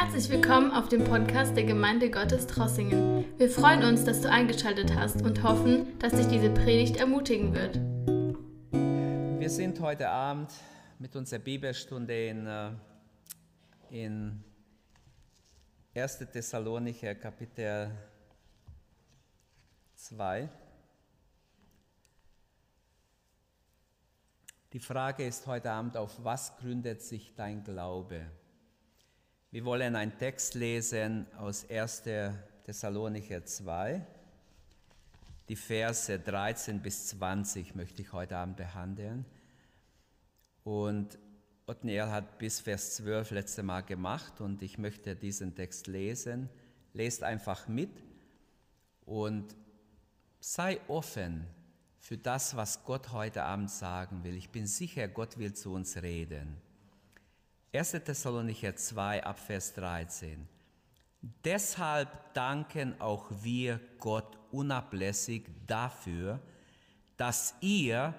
Herzlich 0.00 0.28
willkommen 0.30 0.70
auf 0.70 0.88
dem 0.88 1.02
Podcast 1.02 1.56
der 1.56 1.64
Gemeinde 1.64 2.08
Gottes 2.08 2.46
Trossingen. 2.46 3.24
Wir 3.36 3.50
freuen 3.50 3.82
uns, 3.82 4.04
dass 4.04 4.20
du 4.20 4.30
eingeschaltet 4.30 4.94
hast 4.94 5.22
und 5.22 5.42
hoffen, 5.42 5.98
dass 5.98 6.12
dich 6.12 6.28
diese 6.28 6.50
Predigt 6.50 6.98
ermutigen 6.98 7.52
wird. 7.52 7.80
Wir 9.40 9.50
sind 9.50 9.80
heute 9.80 10.08
Abend 10.08 10.52
mit 11.00 11.16
unserer 11.16 11.40
Bibelstunde 11.40 12.28
in, 12.28 12.46
äh, 12.46 12.70
in 13.90 14.44
1. 15.96 16.18
Thessalonicher 16.32 17.16
Kapitel 17.16 17.90
2. 19.96 20.48
Die 24.72 24.80
Frage 24.80 25.26
ist 25.26 25.44
heute 25.48 25.72
Abend, 25.72 25.96
auf 25.96 26.22
was 26.22 26.56
gründet 26.56 27.02
sich 27.02 27.34
dein 27.34 27.64
Glaube? 27.64 28.30
Wir 29.50 29.64
wollen 29.64 29.96
einen 29.96 30.18
Text 30.18 30.54
lesen 30.56 31.26
aus 31.38 31.70
1. 31.70 32.02
Thessalonicher 32.64 33.46
2. 33.46 34.06
Die 35.48 35.56
Verse 35.56 36.18
13 36.18 36.82
bis 36.82 37.06
20 37.06 37.74
möchte 37.74 38.02
ich 38.02 38.12
heute 38.12 38.36
Abend 38.36 38.58
behandeln. 38.58 39.24
Und 40.64 41.18
Othniel 41.66 42.08
hat 42.08 42.36
bis 42.36 42.60
Vers 42.60 42.96
12 42.96 43.30
letzte 43.30 43.62
Mal 43.62 43.80
gemacht 43.80 44.42
und 44.42 44.60
ich 44.60 44.76
möchte 44.76 45.16
diesen 45.16 45.54
Text 45.54 45.86
lesen. 45.86 46.50
Lest 46.92 47.22
einfach 47.22 47.68
mit 47.68 48.02
und 49.06 49.56
sei 50.40 50.78
offen 50.88 51.46
für 51.96 52.18
das, 52.18 52.54
was 52.54 52.84
Gott 52.84 53.12
heute 53.12 53.44
Abend 53.44 53.70
sagen 53.70 54.24
will. 54.24 54.36
Ich 54.36 54.50
bin 54.50 54.66
sicher, 54.66 55.08
Gott 55.08 55.38
will 55.38 55.54
zu 55.54 55.72
uns 55.72 55.96
reden. 56.02 56.67
1. 57.70 57.90
Thessalonicher 57.90 58.74
2 58.74 59.24
ab 59.24 59.38
Vers 59.38 59.74
13. 59.74 60.48
Deshalb 61.44 62.32
danken 62.32 62.98
auch 62.98 63.26
wir 63.42 63.78
Gott 63.98 64.38
unablässig 64.50 65.44
dafür, 65.66 66.40
dass 67.18 67.54
ihr 67.60 68.14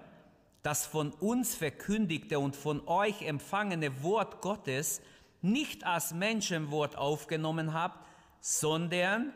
das 0.62 0.86
von 0.86 1.12
uns 1.14 1.56
verkündigte 1.56 2.38
und 2.38 2.56
von 2.56 2.88
euch 2.88 3.24
empfangene 3.24 4.04
Wort 4.04 4.42
Gottes 4.42 5.02
nicht 5.42 5.84
als 5.84 6.14
Menschenwort 6.14 6.96
aufgenommen 6.96 7.74
habt, 7.74 8.06
sondern 8.42 9.34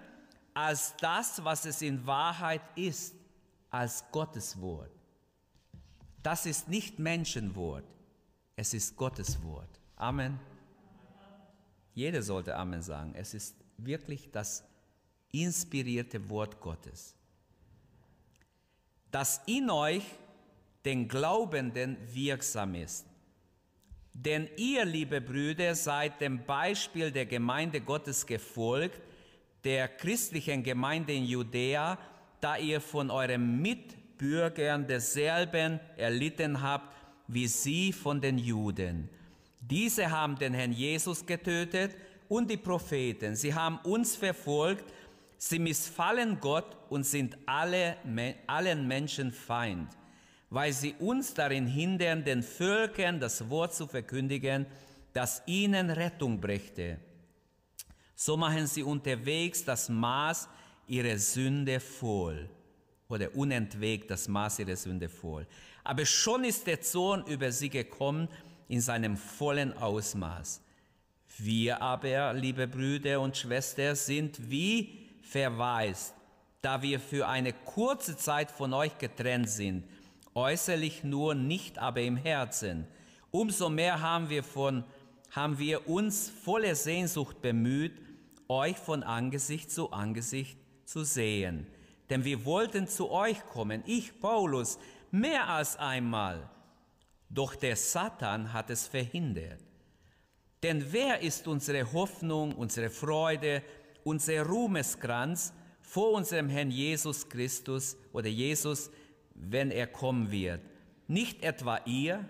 als 0.53 0.95
das, 0.97 1.43
was 1.43 1.65
es 1.65 1.81
in 1.81 2.05
Wahrheit 2.05 2.61
ist, 2.75 3.15
als 3.71 4.03
Gottes 4.11 4.61
Wort. 4.61 4.91
Das 6.21 6.45
ist 6.45 6.67
nicht 6.67 6.99
Menschenwort, 6.99 7.85
es 8.55 8.75
ist 8.75 8.95
Gottes 8.95 9.41
Wort. 9.41 9.79
Amen. 10.03 10.37
Jeder 11.93 12.21
sollte 12.21 12.57
Amen 12.57 12.81
sagen. 12.81 13.13
Es 13.15 13.33
ist 13.33 13.55
wirklich 13.77 14.29
das 14.31 14.65
inspirierte 15.31 16.29
Wort 16.29 16.59
Gottes, 16.59 17.15
das 19.11 19.41
in 19.45 19.69
euch 19.69 20.03
den 20.83 21.07
Glaubenden 21.07 21.95
wirksam 22.13 22.75
ist. 22.75 23.05
Denn 24.11 24.49
ihr, 24.57 24.83
liebe 24.83 25.21
Brüder, 25.21 25.73
seid 25.73 26.19
dem 26.19 26.45
Beispiel 26.45 27.09
der 27.09 27.25
Gemeinde 27.25 27.79
Gottes 27.79 28.25
gefolgt, 28.25 29.01
der 29.63 29.87
christlichen 29.87 30.63
Gemeinde 30.63 31.13
in 31.13 31.23
Judäa, 31.23 31.97
da 32.41 32.57
ihr 32.57 32.81
von 32.81 33.09
euren 33.09 33.61
Mitbürgern 33.61 34.85
derselben 34.85 35.79
erlitten 35.95 36.61
habt, 36.61 36.93
wie 37.29 37.47
sie 37.47 37.93
von 37.93 38.19
den 38.19 38.37
Juden. 38.37 39.07
Diese 39.69 40.11
haben 40.11 40.37
den 40.37 40.53
Herrn 40.53 40.73
Jesus 40.73 41.25
getötet 41.25 41.95
und 42.27 42.49
die 42.49 42.57
Propheten. 42.57 43.35
Sie 43.35 43.53
haben 43.53 43.79
uns 43.83 44.15
verfolgt, 44.15 44.83
sie 45.37 45.59
missfallen 45.59 46.39
Gott 46.39 46.77
und 46.89 47.05
sind 47.05 47.37
alle, 47.45 47.95
allen 48.47 48.87
Menschen 48.87 49.31
Feind, 49.31 49.89
weil 50.49 50.73
sie 50.73 50.95
uns 50.99 51.33
darin 51.33 51.65
hindern, 51.65 52.25
den 52.25 52.43
Völkern 52.43 53.19
das 53.19 53.49
Wort 53.49 53.73
zu 53.73 53.87
verkündigen, 53.87 54.65
das 55.13 55.41
ihnen 55.45 55.89
Rettung 55.89 56.41
brächte. 56.41 56.99
So 58.15 58.35
machen 58.35 58.67
sie 58.67 58.83
unterwegs 58.83 59.63
das 59.63 59.87
Maß 59.87 60.49
ihrer 60.87 61.17
Sünde 61.17 61.79
voll 61.79 62.49
oder 63.07 63.33
unentwegt 63.35 64.11
das 64.11 64.27
Maß 64.27 64.59
ihrer 64.59 64.75
Sünde 64.75 65.07
voll. 65.07 65.47
Aber 65.83 66.05
schon 66.05 66.43
ist 66.43 66.67
der 66.67 66.81
Zorn 66.81 67.25
über 67.27 67.51
sie 67.51 67.69
gekommen 67.69 68.27
in 68.67 68.81
seinem 68.81 69.17
vollen 69.17 69.75
Ausmaß. 69.77 70.61
Wir 71.37 71.81
aber, 71.81 72.33
liebe 72.33 72.67
Brüder 72.67 73.19
und 73.19 73.35
Schwestern, 73.35 73.95
sind 73.95 74.49
wie 74.49 74.99
verwaist, 75.21 76.13
da 76.61 76.81
wir 76.81 76.99
für 76.99 77.27
eine 77.27 77.53
kurze 77.53 78.15
Zeit 78.15 78.51
von 78.51 78.73
euch 78.73 78.97
getrennt 78.97 79.49
sind, 79.49 79.83
äußerlich 80.35 81.03
nur, 81.03 81.35
nicht 81.35 81.79
aber 81.79 82.01
im 82.01 82.17
Herzen. 82.17 82.87
Umso 83.31 83.69
mehr 83.69 84.01
haben 84.01 84.29
wir, 84.29 84.43
von, 84.43 84.83
haben 85.31 85.57
wir 85.57 85.87
uns 85.89 86.29
voller 86.29 86.75
Sehnsucht 86.75 87.41
bemüht, 87.41 87.93
euch 88.47 88.77
von 88.77 89.01
Angesicht 89.03 89.71
zu 89.71 89.91
Angesicht 89.91 90.57
zu 90.85 91.03
sehen. 91.03 91.65
Denn 92.09 92.25
wir 92.25 92.45
wollten 92.45 92.87
zu 92.87 93.09
euch 93.09 93.43
kommen, 93.47 93.81
ich, 93.87 94.19
Paulus, 94.19 94.77
mehr 95.09 95.49
als 95.49 95.77
einmal 95.77 96.49
doch 97.33 97.55
der 97.55 97.75
Satan 97.75 98.53
hat 98.53 98.69
es 98.69 98.87
verhindert. 98.87 99.59
Denn 100.61 100.93
wer 100.93 101.19
ist 101.19 101.47
unsere 101.47 101.91
Hoffnung, 101.91 102.55
unsere 102.55 102.89
Freude, 102.89 103.63
unser 104.03 104.43
Ruhmeskranz 104.43 105.53
vor 105.81 106.11
unserem 106.11 106.49
Herrn 106.49 106.71
Jesus 106.71 107.27
Christus 107.27 107.97
oder 108.13 108.29
Jesus, 108.29 108.89
wenn 109.33 109.71
er 109.71 109.87
kommen 109.87 110.31
wird? 110.31 110.61
Nicht 111.07 111.43
etwa 111.43 111.81
ihr? 111.85 112.29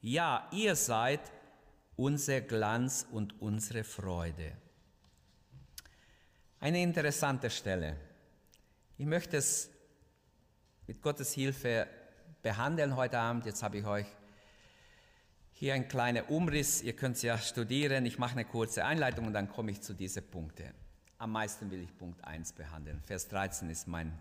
Ja, 0.00 0.48
ihr 0.52 0.76
seid 0.76 1.20
unser 1.96 2.40
Glanz 2.42 3.06
und 3.10 3.40
unsere 3.40 3.82
Freude. 3.82 4.52
Eine 6.60 6.82
interessante 6.82 7.50
Stelle. 7.50 7.96
Ich 8.96 9.06
möchte 9.06 9.38
es 9.38 9.70
mit 10.86 11.02
Gottes 11.02 11.32
Hilfe 11.32 11.88
behandeln 12.42 12.94
heute 12.94 13.18
Abend. 13.18 13.44
Jetzt 13.44 13.62
habe 13.62 13.78
ich 13.78 13.84
euch 13.84 14.06
hier 15.58 15.72
ein 15.72 15.88
kleiner 15.88 16.30
Umriss, 16.30 16.82
ihr 16.82 16.92
könnt 16.92 17.16
es 17.16 17.22
ja 17.22 17.38
studieren. 17.38 18.04
Ich 18.04 18.18
mache 18.18 18.32
eine 18.32 18.44
kurze 18.44 18.84
Einleitung 18.84 19.26
und 19.26 19.32
dann 19.32 19.48
komme 19.48 19.70
ich 19.70 19.80
zu 19.80 19.94
diesen 19.94 20.22
Punkten. 20.22 20.74
Am 21.16 21.32
meisten 21.32 21.70
will 21.70 21.80
ich 21.80 21.96
Punkt 21.96 22.22
1 22.22 22.52
behandeln. 22.52 23.00
Vers 23.00 23.26
13 23.28 23.70
ist 23.70 23.88
mein, 23.88 24.12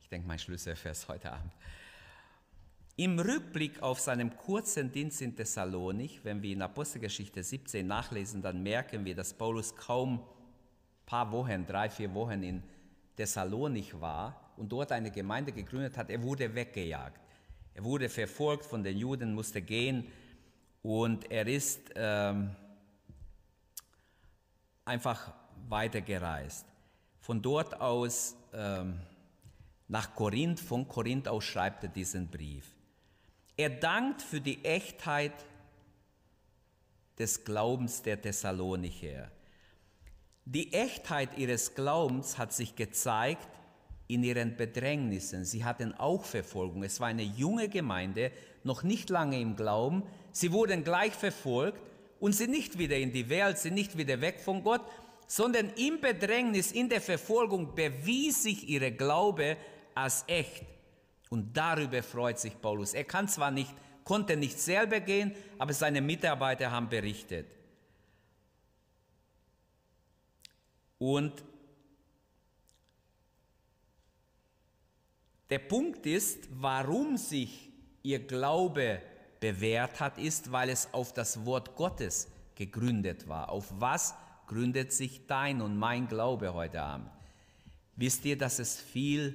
ich 0.00 0.08
denke, 0.08 0.28
mein 0.28 0.38
Schlüsselvers 0.38 1.08
heute 1.08 1.32
Abend. 1.32 1.52
Im 2.94 3.18
Rückblick 3.18 3.82
auf 3.82 3.98
seinen 3.98 4.36
kurzen 4.36 4.92
Dienst 4.92 5.20
in 5.20 5.34
Thessalonik, 5.34 6.20
wenn 6.22 6.42
wir 6.42 6.52
in 6.52 6.62
Apostelgeschichte 6.62 7.42
17 7.42 7.84
nachlesen, 7.84 8.40
dann 8.40 8.62
merken 8.62 9.04
wir, 9.04 9.16
dass 9.16 9.34
Paulus 9.34 9.74
kaum 9.74 10.20
ein 10.20 11.06
paar 11.06 11.32
Wochen, 11.32 11.66
drei, 11.66 11.90
vier 11.90 12.14
Wochen 12.14 12.44
in 12.44 12.62
Thessalonik 13.16 14.00
war 14.00 14.52
und 14.56 14.70
dort 14.70 14.92
eine 14.92 15.10
Gemeinde 15.10 15.50
gegründet 15.50 15.96
hat. 15.96 16.08
Er 16.08 16.22
wurde 16.22 16.54
weggejagt. 16.54 17.20
Er 17.74 17.82
wurde 17.82 18.08
verfolgt 18.08 18.64
von 18.64 18.84
den 18.84 18.96
Juden, 18.96 19.34
musste 19.34 19.60
gehen 19.60 20.06
und 20.82 21.30
er 21.30 21.46
ist 21.46 21.90
ähm, 21.94 22.50
einfach 24.84 25.32
weitergereist. 25.68 26.66
Von 27.20 27.42
dort 27.42 27.80
aus 27.80 28.36
ähm, 28.52 29.00
nach 29.88 30.14
Korinth, 30.14 30.60
von 30.60 30.86
Korinth 30.86 31.28
aus 31.28 31.44
schreibt 31.44 31.84
er 31.84 31.90
diesen 31.90 32.28
Brief. 32.28 32.74
Er 33.56 33.70
dankt 33.70 34.22
für 34.22 34.40
die 34.40 34.64
Echtheit 34.64 35.32
des 37.18 37.44
Glaubens 37.44 38.02
der 38.02 38.20
Thessalonicher. 38.20 39.30
Die 40.44 40.72
Echtheit 40.72 41.36
ihres 41.36 41.74
Glaubens 41.74 42.38
hat 42.38 42.52
sich 42.52 42.76
gezeigt 42.76 43.48
in 44.06 44.22
ihren 44.22 44.56
Bedrängnissen. 44.56 45.44
Sie 45.44 45.64
hatten 45.64 45.92
auch 45.94 46.24
Verfolgung. 46.24 46.82
Es 46.82 47.00
war 47.00 47.08
eine 47.08 47.22
junge 47.22 47.68
Gemeinde, 47.68 48.32
noch 48.64 48.82
nicht 48.82 49.10
lange 49.10 49.40
im 49.40 49.56
Glauben. 49.56 50.04
Sie 50.32 50.52
wurden 50.52 50.84
gleich 50.84 51.12
verfolgt 51.12 51.80
und 52.20 52.32
sind 52.32 52.50
nicht 52.50 52.78
wieder 52.78 52.96
in 52.96 53.12
die 53.12 53.28
Welt, 53.28 53.58
sind 53.58 53.74
nicht 53.74 53.96
wieder 53.96 54.20
weg 54.20 54.40
von 54.40 54.62
Gott, 54.62 54.82
sondern 55.26 55.70
im 55.76 56.00
Bedrängnis, 56.00 56.72
in 56.72 56.88
der 56.88 57.00
Verfolgung 57.00 57.74
bewies 57.74 58.42
sich 58.42 58.68
ihre 58.68 58.92
Glaube 58.92 59.56
als 59.94 60.24
echt. 60.26 60.64
Und 61.28 61.56
darüber 61.56 62.02
freut 62.02 62.38
sich 62.38 62.58
Paulus. 62.60 62.94
Er 62.94 63.04
kann 63.04 63.28
zwar 63.28 63.50
nicht, 63.50 63.74
konnte 64.04 64.36
nicht 64.36 64.58
selber 64.58 65.00
gehen, 65.00 65.34
aber 65.58 65.72
seine 65.72 66.00
Mitarbeiter 66.00 66.70
haben 66.70 66.88
berichtet. 66.88 67.46
Und 70.98 71.44
der 75.50 75.58
Punkt 75.60 76.04
ist, 76.06 76.48
warum 76.50 77.16
sich 77.16 77.70
ihr 78.02 78.26
Glaube 78.26 79.02
bewährt 79.40 80.00
hat, 80.00 80.18
ist, 80.18 80.52
weil 80.52 80.68
es 80.68 80.92
auf 80.92 81.12
das 81.12 81.44
Wort 81.44 81.76
Gottes 81.76 82.28
gegründet 82.54 83.28
war. 83.28 83.50
Auf 83.50 83.66
was 83.78 84.14
gründet 84.46 84.92
sich 84.92 85.26
dein 85.26 85.60
und 85.60 85.76
mein 85.76 86.08
Glaube 86.08 86.54
heute 86.54 86.82
Abend. 86.82 87.10
Wisst 87.96 88.24
ihr, 88.24 88.36
dass 88.36 88.58
es 88.58 88.80
viel 88.80 89.34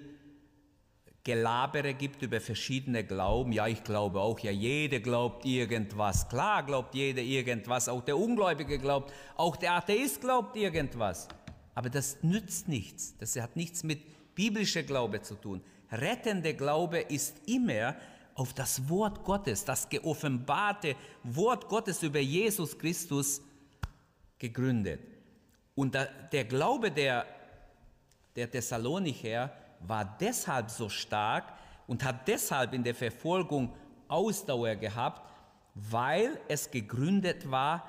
Gelabere 1.24 1.94
gibt 1.94 2.22
über 2.22 2.42
verschiedene 2.42 3.04
Glauben? 3.06 3.54
Ja, 3.54 3.68
ich 3.68 3.84
glaube 3.84 4.20
auch, 4.20 4.40
ja, 4.40 4.52
jeder 4.52 5.00
glaubt 5.00 5.46
irgendwas. 5.46 6.28
Klar 6.28 6.64
glaubt 6.64 6.96
jeder 6.96 7.22
irgendwas, 7.22 7.88
auch 7.88 8.02
der 8.02 8.18
Ungläubige 8.18 8.78
glaubt, 8.80 9.14
auch 9.36 9.56
der 9.56 9.74
Atheist 9.74 10.20
glaubt 10.22 10.58
irgendwas. 10.58 11.28
Aber 11.76 11.90
das 11.90 12.22
nützt 12.24 12.68
nichts. 12.68 13.16
Das 13.18 13.36
hat 13.38 13.56
nichts 13.56 13.84
mit 13.84 14.02
biblischer 14.36 14.84
Glaube 14.84 15.22
zu 15.22 15.36
tun. 15.36 15.62
Rettende 15.92 16.54
Glaube 16.54 17.00
ist 17.00 17.48
immer 17.48 17.96
auf 18.36 18.54
das 18.54 18.90
Wort 18.90 19.24
Gottes, 19.24 19.64
das 19.64 19.88
geoffenbarte 19.88 20.96
Wort 21.24 21.68
Gottes 21.68 22.02
über 22.04 22.20
Jesus 22.20 22.78
Christus 22.78 23.42
gegründet. 24.40 25.02
Und 25.76 25.96
der 26.32 26.46
Glaube 26.46 26.92
der, 26.92 27.26
der 28.36 28.50
Thessalonicher 28.50 29.52
war 29.80 30.18
deshalb 30.20 30.70
so 30.70 30.90
stark 30.90 31.54
und 31.88 32.04
hat 32.04 32.28
deshalb 32.28 32.74
in 32.74 32.84
der 32.84 32.96
Verfolgung 32.96 33.74
Ausdauer 34.08 34.76
gehabt, 34.76 35.30
weil 35.76 36.40
es 36.48 36.70
gegründet 36.70 37.50
war 37.50 37.88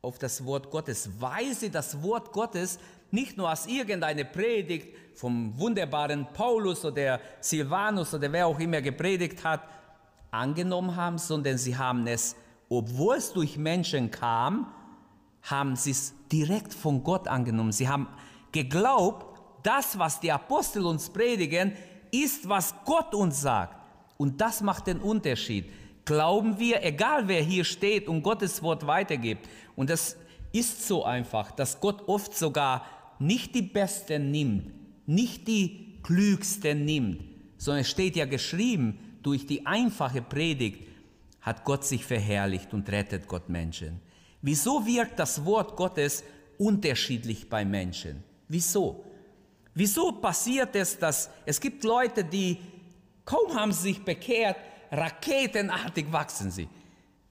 auf 0.00 0.18
das 0.18 0.44
Wort 0.44 0.70
Gottes, 0.70 1.10
weil 1.20 1.54
sie 1.54 1.70
das 1.70 2.02
Wort 2.02 2.32
Gottes 2.32 2.78
nicht 3.12 3.36
nur 3.36 3.48
als 3.48 3.66
irgendeine 3.66 4.24
Predigt 4.24 4.88
vom 5.14 5.56
wunderbaren 5.58 6.26
Paulus 6.32 6.84
oder 6.84 7.20
Silvanus 7.40 8.14
oder 8.14 8.32
wer 8.32 8.46
auch 8.46 8.58
immer 8.58 8.80
gepredigt 8.80 9.44
hat, 9.44 9.62
angenommen 10.30 10.96
haben, 10.96 11.18
sondern 11.18 11.58
sie 11.58 11.76
haben 11.76 12.06
es, 12.06 12.34
obwohl 12.68 13.16
es 13.16 13.32
durch 13.32 13.58
Menschen 13.58 14.10
kam, 14.10 14.72
haben 15.42 15.76
sie 15.76 15.90
es 15.90 16.14
direkt 16.32 16.72
von 16.72 17.04
Gott 17.04 17.28
angenommen. 17.28 17.72
Sie 17.72 17.88
haben 17.88 18.08
geglaubt, 18.50 19.26
das, 19.62 19.98
was 19.98 20.18
die 20.20 20.32
Apostel 20.32 20.86
uns 20.86 21.10
predigen, 21.10 21.72
ist, 22.10 22.48
was 22.48 22.74
Gott 22.84 23.14
uns 23.14 23.42
sagt. 23.42 23.76
Und 24.16 24.40
das 24.40 24.62
macht 24.62 24.86
den 24.86 25.00
Unterschied. 25.00 25.70
Glauben 26.04 26.58
wir, 26.58 26.82
egal 26.82 27.28
wer 27.28 27.42
hier 27.42 27.64
steht 27.64 28.08
und 28.08 28.22
Gottes 28.22 28.62
Wort 28.62 28.86
weitergibt. 28.86 29.48
Und 29.76 29.90
das 29.90 30.16
ist 30.52 30.86
so 30.86 31.04
einfach, 31.04 31.50
dass 31.52 31.80
Gott 31.80 32.08
oft 32.08 32.34
sogar 32.34 32.84
nicht 33.22 33.54
die 33.54 33.62
Besten 33.62 34.30
nimmt, 34.30 34.72
nicht 35.06 35.48
die 35.48 35.98
Klügsten 36.02 36.84
nimmt, 36.84 37.22
sondern 37.56 37.82
es 37.82 37.90
steht 37.90 38.16
ja 38.16 38.24
geschrieben, 38.24 38.98
durch 39.22 39.46
die 39.46 39.66
einfache 39.66 40.20
Predigt 40.20 40.88
hat 41.40 41.64
Gott 41.64 41.84
sich 41.84 42.04
verherrlicht 42.04 42.72
und 42.74 42.88
rettet 42.90 43.26
Gott 43.28 43.48
Menschen. 43.48 44.00
Wieso 44.40 44.84
wirkt 44.84 45.18
das 45.18 45.44
Wort 45.44 45.76
Gottes 45.76 46.24
unterschiedlich 46.58 47.48
bei 47.48 47.64
Menschen? 47.64 48.22
Wieso? 48.48 49.04
Wieso 49.74 50.12
passiert 50.12 50.74
es, 50.76 50.98
dass 50.98 51.30
es 51.46 51.60
gibt 51.60 51.84
Leute, 51.84 52.24
die 52.24 52.58
kaum 53.24 53.54
haben 53.54 53.72
sich 53.72 54.04
bekehrt, 54.04 54.56
raketenartig 54.90 56.10
wachsen 56.10 56.50
sie. 56.50 56.68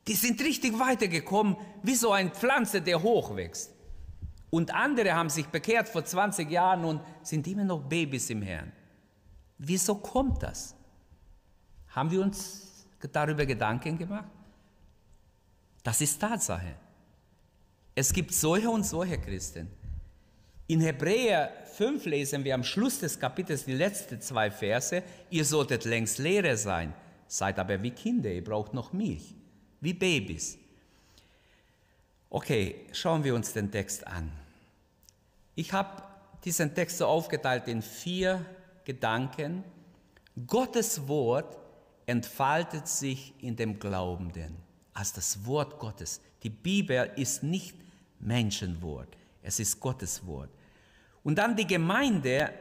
Die 0.08 0.14
sind 0.14 0.42
richtig 0.42 0.78
weitergekommen, 0.80 1.56
wie 1.84 1.96
so 1.96 2.12
ein 2.12 2.32
Pflanze, 2.32 2.82
der 2.82 3.04
hochwächst. 3.04 3.72
Und 4.52 4.74
andere 4.76 5.14
haben 5.14 5.30
sich 5.30 5.48
bekehrt 5.48 5.90
vor 5.90 6.06
20 6.06 6.52
Jahren 6.52 6.86
und 6.86 7.02
sind 7.24 7.48
immer 7.48 7.64
noch 7.64 7.82
Babys 7.82 8.30
im 8.30 8.44
Herrn. 8.44 8.72
Wieso 9.58 9.96
kommt 9.96 10.44
das? 10.44 10.76
Haben 11.90 12.12
wir 12.12 12.22
uns 12.22 12.86
darüber 13.12 13.46
Gedanken 13.46 13.98
gemacht? 13.98 14.30
Das 15.84 16.02
ist 16.02 16.20
Tatsache. 16.20 16.76
Es 17.96 18.14
gibt 18.14 18.34
solche 18.34 18.70
und 18.70 18.86
solche 18.86 19.18
Christen. 19.18 19.70
In 20.68 20.82
Hebräer 20.82 21.52
5 21.74 22.06
lesen 22.06 22.44
wir 22.44 22.56
am 22.56 22.64
Schluss 22.64 23.00
des 23.00 23.20
Kapitels 23.20 23.66
die 23.66 23.74
letzten 23.74 24.22
zwei 24.22 24.52
Verse. 24.52 25.02
Ihr 25.30 25.46
solltet 25.46 25.86
längst 25.86 26.18
Lehrer 26.18 26.58
sein, 26.58 26.94
seid 27.28 27.58
aber 27.58 27.82
wie 27.82 27.92
Kinder, 27.92 28.30
ihr 28.30 28.44
braucht 28.44 28.74
noch 28.74 28.94
Milch, 28.94 29.34
wie 29.80 29.94
Babys. 29.94 30.58
Okay, 32.30 32.88
schauen 32.94 33.24
wir 33.24 33.36
uns 33.36 33.52
den 33.54 33.72
Text 33.72 34.08
an. 34.08 34.41
Ich 35.56 35.74
habe 35.74 36.02
diesen 36.44 36.74
Text 36.74 36.98
so 36.98 37.06
aufgeteilt 37.06 37.68
in 37.68 37.82
vier 37.82 38.46
Gedanken. 38.86 39.64
Gottes 40.48 41.08
Wort 41.08 41.58
entfaltet 42.06 42.88
sich 42.88 43.34
in 43.40 43.56
dem 43.56 43.80
Glaubenden 43.80 44.58
als 44.94 45.14
das 45.14 45.46
Wort 45.46 45.80
Gottes. 45.80 46.22
Die 46.44 46.50
Bibel 46.50 47.12
ist 47.16 47.44
nicht 47.44 47.76
Menschenwort, 48.20 49.16
es 49.42 49.60
ist 49.60 49.80
Gottes 49.80 50.26
Wort. 50.26 50.50
Und 51.24 51.38
dann 51.38 51.56
die 51.56 51.68
Gemeinde 51.68 52.54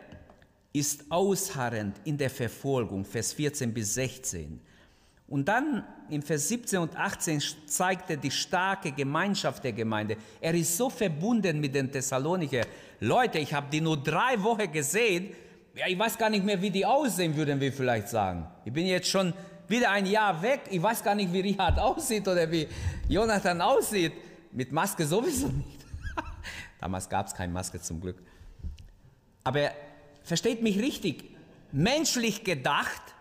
ist 0.73 1.11
ausharrend 1.11 1.97
in 2.05 2.17
der 2.17 2.31
Verfolgung, 2.31 3.05
Vers 3.05 3.33
14 3.33 3.73
bis 3.73 3.95
16. 3.95 4.61
Und 5.31 5.47
dann 5.47 5.85
in 6.09 6.23
Vers 6.23 6.49
17 6.49 6.81
und 6.81 6.97
18 6.97 7.41
zeigt 7.67 8.11
er 8.11 8.17
die 8.17 8.33
starke 8.33 8.91
Gemeinschaft 8.91 9.63
der 9.63 9.73
Gemeinde. 9.73 10.17
Er 10.41 10.53
ist 10.55 10.77
so 10.77 10.91
verbunden 10.91 11.61
mit 11.61 11.73
den 11.73 11.91
Thessalonicher. 11.91 12.67
Leute, 12.99 13.39
ich 13.39 13.55
habe 13.55 13.69
die 13.71 13.81
nur 13.81 13.97
drei 13.97 14.43
Wochen 14.43 14.71
gesehen. 14.73 15.33
Ja, 15.77 15.87
ich 15.87 15.97
weiß 15.97 16.19
gar 16.19 16.31
nicht 16.31 16.45
mehr, 16.45 16.61
wie 16.61 16.71
die 16.71 16.85
aussehen, 16.85 17.37
würden 17.37 17.61
wir 17.61 17.73
vielleicht 17.73 18.09
sagen. 18.09 18.45
Ich 18.65 18.73
bin 18.73 18.87
jetzt 18.87 19.09
schon 19.09 19.33
wieder 19.69 19.93
ein 19.93 20.05
Jahr 20.05 20.43
weg. 20.43 20.63
Ich 20.69 20.83
weiß 20.83 21.05
gar 21.05 21.15
nicht, 21.15 21.33
wie 21.33 21.41
Richard 21.41 21.79
aussieht 21.79 22.27
oder 22.27 22.51
wie 22.51 22.67
Jonathan 23.09 23.61
aussieht. 23.61 24.13
Mit 24.51 24.73
Maske 24.73 25.07
sowieso 25.07 25.47
nicht. 25.47 25.79
Damals 26.81 27.09
gab 27.09 27.29
es 27.29 27.35
keine 27.35 27.53
Maske 27.53 27.81
zum 27.81 28.01
Glück. 28.01 28.21
Aber 29.45 29.71
versteht 30.25 30.61
mich 30.61 30.77
richtig, 30.81 31.37
menschlich 31.71 32.43
gedacht, 32.43 33.15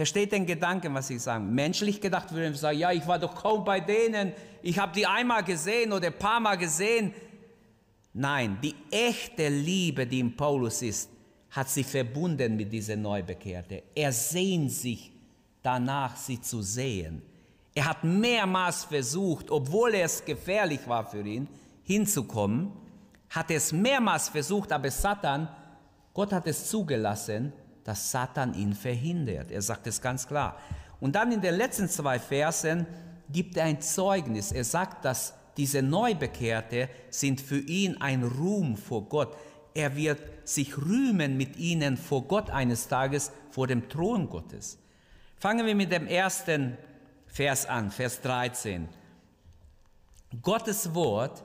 versteht 0.00 0.32
den 0.32 0.46
Gedanken, 0.46 0.94
was 0.94 1.10
ich 1.10 1.20
sage. 1.20 1.44
Menschlich 1.44 2.00
gedacht 2.00 2.32
würde 2.32 2.48
ich 2.48 2.56
sagen, 2.56 2.78
ja, 2.78 2.90
ich 2.90 3.06
war 3.06 3.18
doch 3.18 3.34
kaum 3.34 3.66
bei 3.66 3.80
denen, 3.80 4.32
ich 4.62 4.78
habe 4.78 4.94
die 4.94 5.04
einmal 5.04 5.44
gesehen 5.44 5.92
oder 5.92 6.06
ein 6.06 6.18
paar 6.18 6.40
Mal 6.40 6.56
gesehen. 6.56 7.12
Nein, 8.14 8.56
die 8.62 8.74
echte 8.90 9.50
Liebe, 9.50 10.06
die 10.06 10.20
in 10.20 10.34
Paulus 10.34 10.80
ist, 10.80 11.10
hat 11.50 11.68
sich 11.68 11.86
verbunden 11.86 12.56
mit 12.56 12.72
dieser 12.72 12.96
Neubekehrte. 12.96 13.82
Er 13.94 14.10
sehnt 14.10 14.72
sich 14.72 15.12
danach, 15.62 16.16
sie 16.16 16.40
zu 16.40 16.62
sehen. 16.62 17.20
Er 17.74 17.84
hat 17.84 18.02
mehrmals 18.02 18.84
versucht, 18.84 19.50
obwohl 19.50 19.96
es 19.96 20.24
gefährlich 20.24 20.80
war 20.86 21.04
für 21.04 21.20
ihn, 21.20 21.46
hinzukommen 21.82 22.72
hat 23.28 23.50
es 23.50 23.70
mehrmals 23.70 24.30
versucht, 24.30 24.72
aber 24.72 24.90
Satan, 24.90 25.46
Gott 26.14 26.32
hat 26.32 26.46
es 26.46 26.70
zugelassen, 26.70 27.52
dass 27.84 28.10
Satan 28.10 28.54
ihn 28.54 28.74
verhindert. 28.74 29.50
Er 29.50 29.62
sagt 29.62 29.86
es 29.86 30.00
ganz 30.00 30.26
klar. 30.26 30.58
Und 31.00 31.14
dann 31.14 31.32
in 31.32 31.40
den 31.40 31.54
letzten 31.54 31.88
zwei 31.88 32.18
Versen 32.18 32.86
gibt 33.30 33.56
er 33.56 33.64
ein 33.64 33.80
Zeugnis. 33.80 34.52
Er 34.52 34.64
sagt, 34.64 35.04
dass 35.04 35.34
diese 35.56 35.82
Neubekehrte 35.82 36.88
sind 37.10 37.40
für 37.40 37.58
ihn 37.58 38.00
ein 38.00 38.22
Ruhm 38.22 38.76
vor 38.76 39.08
Gott. 39.08 39.36
Er 39.74 39.96
wird 39.96 40.20
sich 40.48 40.76
rühmen 40.76 41.36
mit 41.36 41.56
ihnen 41.56 41.96
vor 41.96 42.22
Gott 42.24 42.50
eines 42.50 42.88
Tages, 42.88 43.32
vor 43.50 43.66
dem 43.66 43.88
Thron 43.88 44.28
Gottes. 44.28 44.78
Fangen 45.36 45.66
wir 45.66 45.74
mit 45.74 45.92
dem 45.92 46.06
ersten 46.06 46.76
Vers 47.26 47.66
an, 47.66 47.90
Vers 47.90 48.20
13. 48.20 48.88
Gottes 50.42 50.94
Wort 50.94 51.44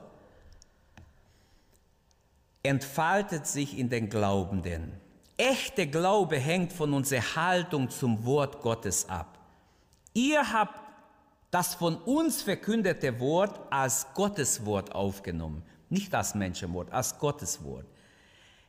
entfaltet 2.62 3.46
sich 3.46 3.78
in 3.78 3.88
den 3.88 4.08
Glaubenden. 4.08 4.92
Echte 5.36 5.86
Glaube 5.86 6.38
hängt 6.38 6.72
von 6.72 6.94
unserer 6.94 7.36
Haltung 7.36 7.90
zum 7.90 8.24
Wort 8.24 8.60
Gottes 8.62 9.08
ab. 9.08 9.38
Ihr 10.14 10.52
habt 10.52 10.80
das 11.50 11.74
von 11.74 11.96
uns 11.96 12.42
verkündete 12.42 13.20
Wort 13.20 13.60
als 13.70 14.06
Gottes 14.14 14.64
Wort 14.64 14.94
aufgenommen, 14.94 15.62
nicht 15.90 16.14
als 16.14 16.34
Menschenwort, 16.34 16.90
als 16.90 17.18
Gottes 17.18 17.62
Wort. 17.62 17.86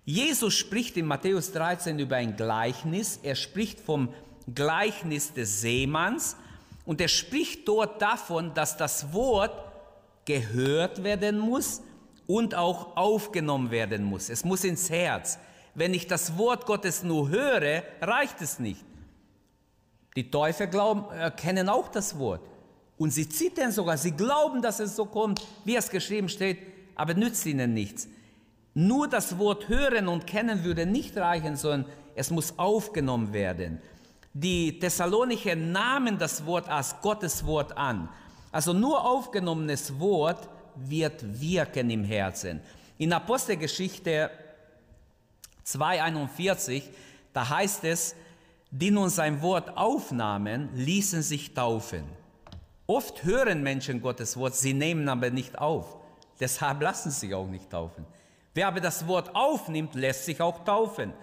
Jesus 0.03 0.53
spricht 0.53 0.95
in 0.97 1.05
Matthäus 1.05 1.51
13 1.51 1.99
über 1.99 2.17
ein 2.17 2.35
Gleichnis. 2.35 3.19
Er 3.23 3.35
spricht 3.35 3.79
vom 3.79 4.09
Gleichnis 4.53 5.33
des 5.33 5.61
Seemanns 5.61 6.37
und 6.85 7.01
er 7.01 7.09
spricht 7.09 7.67
dort 7.67 8.01
davon, 8.01 8.53
dass 8.53 8.77
das 8.77 9.11
Wort 9.13 9.51
gehört 10.25 11.03
werden 11.03 11.39
muss 11.39 11.81
und 12.25 12.55
auch 12.55 12.95
aufgenommen 12.95 13.71
werden 13.71 14.03
muss. 14.03 14.29
Es 14.29 14.45
muss 14.45 14.63
ins 14.63 14.89
Herz. 14.89 15.39
Wenn 15.77 15.93
ich 15.93 16.07
das 16.07 16.39
Wort 16.39 16.65
Gottes 16.65 17.03
nur 17.03 17.29
höre, 17.29 17.83
reicht 18.01 18.41
es 18.41 18.57
nicht. 18.57 18.83
Die 20.15 20.31
Täufer 20.31 20.65
glauben, 20.65 21.05
kennen 21.35 21.69
auch 21.69 21.87
das 21.89 22.17
Wort. 22.17 22.41
Und 22.97 23.11
sie 23.11 23.29
zittern 23.29 23.71
sogar, 23.71 23.95
sie 23.95 24.09
glauben, 24.09 24.63
dass 24.63 24.79
es 24.79 24.95
so 24.95 25.05
kommt, 25.05 25.39
wie 25.65 25.75
es 25.75 25.91
geschrieben 25.91 26.29
steht, 26.29 26.57
aber 26.95 27.13
nützt 27.13 27.45
ihnen 27.45 27.75
nichts. 27.75 28.07
Nur 28.73 29.07
das 29.07 29.37
Wort 29.37 29.67
hören 29.67 30.07
und 30.07 30.25
kennen 30.25 30.63
würde 30.63 30.87
nicht 30.87 31.15
reichen, 31.15 31.55
sondern 31.55 31.85
es 32.15 32.31
muss 32.31 32.57
aufgenommen 32.57 33.31
werden. 33.31 33.79
Die 34.33 34.79
Thessalonicher 34.79 35.55
nahmen 35.55 36.17
das 36.17 36.43
Wort 36.47 36.67
als 36.69 36.99
Gottes 37.03 37.45
Wort 37.45 37.77
an. 37.77 38.09
Also 38.51 38.73
nur 38.73 39.05
aufgenommenes 39.05 39.99
Wort 39.99 40.49
wird 40.75 41.23
wirken 41.39 41.91
im 41.91 42.03
Herzen. 42.03 42.61
In 42.97 43.13
Apostelgeschichte 43.13 44.31
2,41, 45.67 46.83
da 47.33 47.49
heißt 47.49 47.83
es, 47.83 48.15
die 48.71 48.91
nun 48.91 49.09
sein 49.09 49.41
Wort 49.41 49.75
aufnahmen, 49.75 50.69
ließen 50.75 51.21
sich 51.21 51.53
taufen. 51.53 52.03
Oft 52.85 53.25
hören 53.25 53.63
Menschen 53.63 54.01
Gottes 54.01 54.37
Wort, 54.37 54.55
sie 54.55 54.73
nehmen 54.73 55.09
aber 55.09 55.29
nicht 55.29 55.57
auf. 55.57 55.97
Deshalb 56.39 56.81
lassen 56.81 57.11
sie 57.11 57.27
sich 57.27 57.33
auch 57.33 57.47
nicht 57.47 57.69
taufen. 57.69 58.05
Wer 58.53 58.67
aber 58.67 58.79
das 58.79 59.07
Wort 59.07 59.35
aufnimmt, 59.35 59.93
lässt 59.95 60.25
sich 60.25 60.41
auch 60.41 60.63
taufen. 60.63 61.13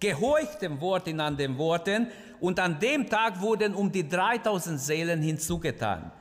Gehorcht 0.00 0.60
dem 0.60 0.80
Wort 0.80 1.08
in 1.08 1.20
an 1.20 1.36
den 1.36 1.56
Worten 1.56 2.08
und 2.40 2.60
an 2.60 2.78
dem 2.78 3.08
Tag 3.08 3.40
wurden 3.40 3.74
um 3.74 3.90
die 3.90 4.06
3000 4.06 4.78
Seelen 4.78 5.22
hinzugetan. 5.22 6.12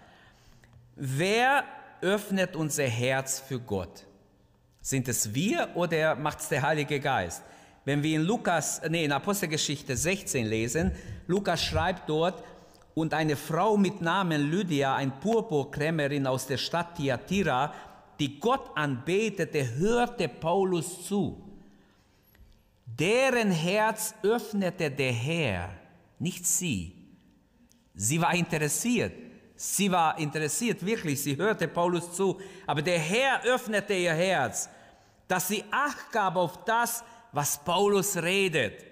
Wer 0.96 1.64
öffnet 2.02 2.56
unser 2.56 2.86
Herz 2.86 3.40
für 3.40 3.60
Gott? 3.60 4.06
Sind 4.82 5.08
es 5.08 5.34
wir 5.34 5.70
oder 5.76 6.16
macht 6.16 6.40
es 6.40 6.50
der 6.50 6.62
Heilige 6.62 7.00
Geist? 7.00 7.44
Wenn 7.86 8.02
wir 8.02 8.16
in 8.16 8.24
Lukas, 8.24 8.82
nee, 8.90 9.04
in 9.04 9.12
Apostelgeschichte 9.12 9.98
16 9.98 10.46
lesen, 10.46 10.92
Lukas 11.28 11.64
schreibt 11.64 12.10
dort, 12.10 12.44
und 12.96 13.14
eine 13.14 13.36
Frau 13.36 13.76
mit 13.76 14.02
Namen 14.02 14.52
Lydia, 14.52 14.96
ein 14.96 15.20
Purpurkrämerin 15.20 16.28
aus 16.28 16.46
der 16.46 16.58
Stadt 16.58 16.96
Thyatira, 16.96 17.74
die 18.20 18.40
Gott 18.40 18.70
anbetete, 18.76 19.76
hörte 19.76 20.28
Paulus 20.28 21.08
zu. 21.08 21.42
Deren 22.86 23.52
Herz 23.52 24.14
öffnete 24.22 24.92
der 24.92 25.12
Herr, 25.12 25.70
nicht 26.20 26.46
sie. 26.46 26.94
Sie 27.96 28.22
war 28.22 28.34
interessiert. 28.36 29.14
Sie 29.56 29.92
war 29.92 30.18
interessiert, 30.20 30.86
wirklich. 30.86 31.22
Sie 31.22 31.38
hörte 31.38 31.68
Paulus 31.68 32.14
zu. 32.14 32.40
Aber 32.68 32.82
der 32.82 33.00
Herr 33.00 33.44
öffnete 33.44 33.94
ihr 33.94 34.14
Herz, 34.14 34.70
dass 35.28 35.48
sie 35.48 35.64
Acht 35.72 36.12
gab 36.12 36.36
auf 36.36 36.64
das, 36.66 37.04
was 37.34 37.64
Paulus 37.66 38.16
redet. 38.16 38.86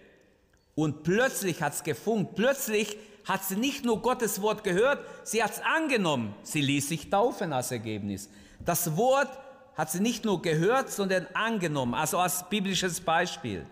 Und 0.76 1.04
plötzlich 1.04 1.62
hat 1.62 1.74
es 1.74 1.84
gefunkt. 1.84 2.36
Plötzlich 2.36 2.98
hat 3.26 3.44
sie 3.44 3.56
nicht 3.56 3.86
nur 3.86 4.02
Gottes 4.02 4.42
Wort 4.42 4.64
gehört, 4.64 5.06
sie 5.24 5.44
hat 5.44 5.52
es 5.52 5.62
angenommen. 5.62 6.34
Sie 6.44 6.62
ließ 6.62 6.90
sich 6.90 7.10
taufen 7.10 7.54
als 7.54 7.72
Ergebnis. 7.72 8.30
Das 8.66 8.98
Wort 8.98 9.30
hat 9.76 9.92
sie 9.92 10.00
nicht 10.00 10.26
nur 10.26 10.42
gehört, 10.42 10.92
sondern 10.92 11.28
angenommen, 11.34 11.94
also 11.94 12.18
als 12.18 12.48
biblisches 12.50 13.00
Beispiel. 13.00 13.66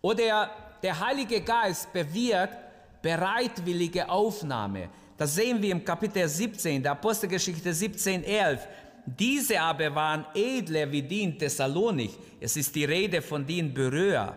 Oder 0.00 0.50
der 0.82 1.00
Heilige 1.00 1.40
Geist 1.40 1.92
bewirkt 1.92 2.56
bereitwillige 3.02 4.08
Aufnahme. 4.08 4.88
Das 5.16 5.34
sehen 5.34 5.60
wir 5.62 5.72
im 5.72 5.84
Kapitel 5.84 6.28
17, 6.28 6.82
der 6.82 6.92
Apostelgeschichte 6.92 7.72
17, 7.72 8.24
11. 8.24 8.66
Diese 9.06 9.60
aber 9.60 9.94
waren 9.94 10.26
edler 10.34 10.90
wie 10.90 11.02
die 11.02 11.22
in 11.22 11.38
Thessalonik. 11.38 12.10
Es 12.40 12.56
ist 12.56 12.74
die 12.74 12.84
Rede 12.84 13.22
von 13.22 13.46
den 13.46 13.72
Beröer. 13.72 14.36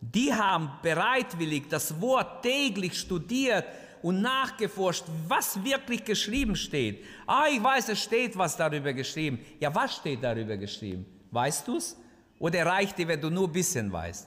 Die 0.00 0.34
haben 0.34 0.70
bereitwillig 0.82 1.68
das 1.68 2.00
Wort 2.00 2.42
täglich 2.42 2.98
studiert 2.98 3.64
und 4.02 4.20
nachgeforscht, 4.20 5.04
was 5.28 5.62
wirklich 5.62 6.04
geschrieben 6.04 6.56
steht. 6.56 7.04
Ah, 7.26 7.44
ich 7.52 7.62
weiß, 7.62 7.90
es 7.90 8.02
steht 8.02 8.36
was 8.36 8.56
darüber 8.56 8.92
geschrieben. 8.92 9.38
Ja, 9.60 9.72
was 9.74 9.96
steht 9.96 10.24
darüber 10.24 10.56
geschrieben? 10.56 11.06
Weißt 11.30 11.68
du 11.68 11.76
es? 11.76 11.96
Oder 12.38 12.64
reicht 12.64 12.98
dir, 12.98 13.06
wenn 13.06 13.20
du 13.20 13.30
nur 13.30 13.46
ein 13.46 13.52
bisschen 13.52 13.92
weißt? 13.92 14.26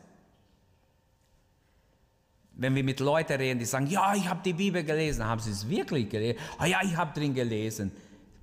Wenn 2.56 2.76
wir 2.76 2.84
mit 2.84 3.00
Leuten 3.00 3.34
reden, 3.34 3.60
die 3.60 3.66
sagen, 3.66 3.88
ja, 3.88 4.14
ich 4.14 4.30
habe 4.30 4.42
die 4.46 4.54
Bibel 4.54 4.84
gelesen, 4.84 5.26
haben 5.26 5.42
sie 5.42 5.50
es 5.50 5.68
wirklich 5.68 6.08
gelesen? 6.08 6.40
Ah 6.60 6.68
ja, 6.68 6.82
ich 6.84 6.96
habe 6.96 7.20
drin 7.20 7.34
gelesen. 7.34 7.92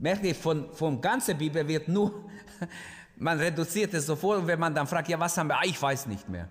Merkt 0.00 0.24
ihr, 0.24 0.34
von, 0.34 0.72
von 0.72 0.98
ganzer 0.98 1.34
Bibel 1.34 1.68
wird 1.68 1.86
nur, 1.86 2.24
man 3.16 3.38
reduziert 3.38 3.92
es 3.92 4.06
sofort 4.06 4.40
und 4.40 4.46
wenn 4.46 4.58
man 4.58 4.74
dann 4.74 4.86
fragt, 4.86 5.08
ja, 5.10 5.20
was 5.20 5.36
haben 5.36 5.48
wir? 5.48 5.58
Ah, 5.58 5.64
ich 5.64 5.80
weiß 5.80 6.06
nicht 6.06 6.26
mehr. 6.26 6.48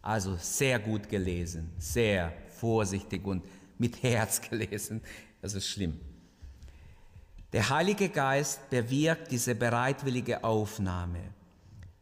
Also 0.00 0.36
sehr 0.36 0.78
gut 0.78 1.06
gelesen, 1.10 1.70
sehr 1.78 2.32
vorsichtig 2.58 3.22
und 3.26 3.44
mit 3.76 4.02
Herz 4.02 4.40
gelesen. 4.50 5.02
Das 5.42 5.52
ist 5.52 5.68
schlimm. 5.68 6.00
Der 7.52 7.68
Heilige 7.68 8.08
Geist 8.08 8.70
bewirkt 8.70 9.30
diese 9.30 9.54
bereitwillige 9.54 10.42
Aufnahme. 10.42 11.20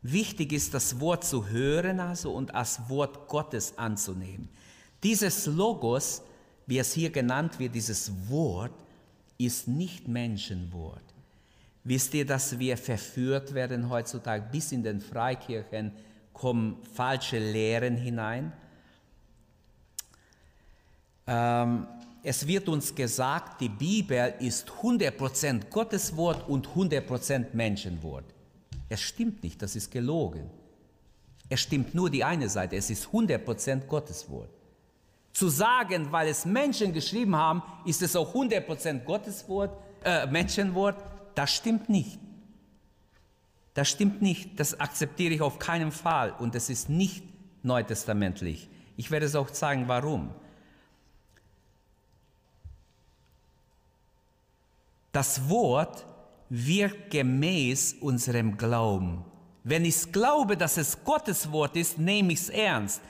Wichtig 0.01 0.53
ist, 0.53 0.75
das 0.75 1.01
Wort 1.01 1.25
zu 1.25 1.49
hören 1.49 1.99
also 1.99 2.33
und 2.33 2.55
als 2.55 2.89
Wort 2.89 3.27
Gottes 3.27 3.77
anzunehmen. 3.79 4.49
Dieses 5.03 5.47
Logos, 5.47 6.23
wie 6.67 6.79
es 6.79 6.93
hier 6.93 7.11
genannt 7.11 7.59
wird, 7.59 7.75
dieses 7.75 8.13
Wort, 8.29 8.82
ist 9.47 9.69
nicht 9.69 10.09
Menschenwort. 10.09 11.03
Wisst 11.85 12.15
ihr, 12.15 12.25
dass 12.25 12.59
wir 12.59 12.77
verführt 12.77 13.55
werden 13.55 13.89
heutzutage? 13.89 14.45
Bis 14.51 14.73
in 14.73 14.83
den 14.83 15.01
Freikirchen 15.01 15.93
kommen 16.33 16.77
falsche 16.95 17.39
Lehren 17.39 17.97
hinein. 17.97 18.53
Ähm, 21.27 21.87
es 22.23 22.47
wird 22.47 22.69
uns 22.69 22.95
gesagt, 22.95 23.61
die 23.61 23.69
Bibel 23.69 24.35
ist 24.39 24.71
100% 24.71 25.69
Gottes 25.71 26.17
Wort 26.17 26.49
und 26.49 26.69
100% 26.69 27.47
Menschenwort. 27.53 28.25
Es 28.89 29.01
stimmt 29.01 29.43
nicht, 29.43 29.61
das 29.61 29.75
ist 29.75 29.91
gelogen. 29.91 30.49
Es 31.49 31.61
stimmt 31.61 31.95
nur 31.95 32.11
die 32.11 32.23
eine 32.23 32.49
Seite, 32.49 32.77
es 32.77 32.91
ist 32.91 33.07
100% 33.07 33.87
Gottes 33.87 34.29
Wort. 34.31 34.51
Zu 35.33 35.49
sagen, 35.49 36.13
weil 36.13 36.29
es 36.29 36.45
Menschen 36.45 36.93
geschrieben 36.93 37.35
haben, 37.37 37.63
ist 37.85 38.03
es 38.03 38.15
auch 38.17 38.35
100% 38.35 39.05
Gottes 39.05 39.49
Wort, 39.49 39.77
äh, 40.05 40.27
Menschenwort, 40.27 40.97
das 41.35 41.55
stimmt 41.55 41.89
nicht. 41.89 42.19
Das 43.75 43.89
stimmt 43.89 44.21
nicht, 44.21 44.61
das 44.61 44.79
akzeptiere 44.79 45.33
ich 45.33 45.41
auf 45.41 45.59
keinen 45.59 45.93
Fall 45.93 46.33
und 46.39 46.55
es 46.55 46.69
ist 46.69 46.91
nicht 46.91 47.25
neutestamentlich. 47.63 48.69
Ich 48.97 49.11
werde 49.11 49.27
es 49.27 49.35
auch 49.35 49.51
zeigen, 49.51 49.89
warum. 49.89 50.35
Das 55.13 55.49
Wort 55.49 56.07
wirkt 56.51 57.11
gemäß 57.11 57.95
unserem 58.01 58.59
Glauben. 58.59 59.25
Wenn 59.65 59.85
ich 59.85 60.13
glaube, 60.13 60.57
dass 60.57 60.77
es 60.77 61.03
Gottes 61.05 61.51
Wort 61.53 61.77
ist, 61.77 61.99
nehme 61.99 62.33
ich 62.33 62.41
es 62.41 62.49
ernst 62.51 63.01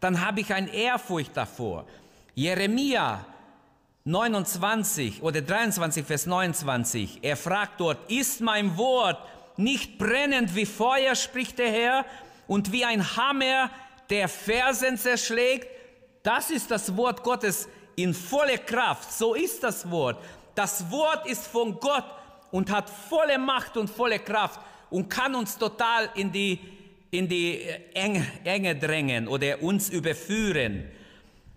dann 0.00 0.24
habe 0.24 0.40
ich 0.40 0.52
eine 0.52 0.72
Ehrfurcht 0.72 1.36
davor. 1.36 1.86
Jeremia 2.34 3.24
29 4.04 5.22
oder 5.22 5.42
23, 5.42 6.06
Vers 6.06 6.26
29, 6.26 7.18
er 7.22 7.36
fragt 7.36 7.80
dort, 7.80 8.10
ist 8.10 8.40
mein 8.40 8.76
Wort 8.76 9.18
nicht 9.56 9.98
brennend 9.98 10.54
wie 10.54 10.66
Feuer, 10.66 11.14
spricht 11.14 11.58
der 11.58 11.70
Herr, 11.70 12.04
und 12.46 12.72
wie 12.72 12.84
ein 12.84 13.16
Hammer, 13.16 13.70
der 14.08 14.28
Fersen 14.28 14.96
zerschlägt? 14.96 15.68
Das 16.22 16.50
ist 16.50 16.70
das 16.70 16.96
Wort 16.96 17.22
Gottes 17.22 17.68
in 17.94 18.12
voller 18.12 18.58
Kraft. 18.58 19.12
So 19.12 19.34
ist 19.34 19.62
das 19.62 19.88
Wort. 19.88 20.20
Das 20.56 20.90
Wort 20.90 21.26
ist 21.26 21.46
von 21.46 21.78
Gott 21.78 22.04
und 22.50 22.72
hat 22.72 22.90
volle 22.90 23.38
Macht 23.38 23.76
und 23.76 23.88
volle 23.88 24.18
Kraft 24.18 24.60
und 24.90 25.08
kann 25.08 25.34
uns 25.34 25.56
total 25.56 26.10
in 26.14 26.32
die 26.32 26.58
in 27.10 27.28
die 27.28 27.60
Enge, 27.94 28.76
drängen 28.76 29.28
oder 29.28 29.62
uns 29.62 29.88
überführen. 29.90 30.84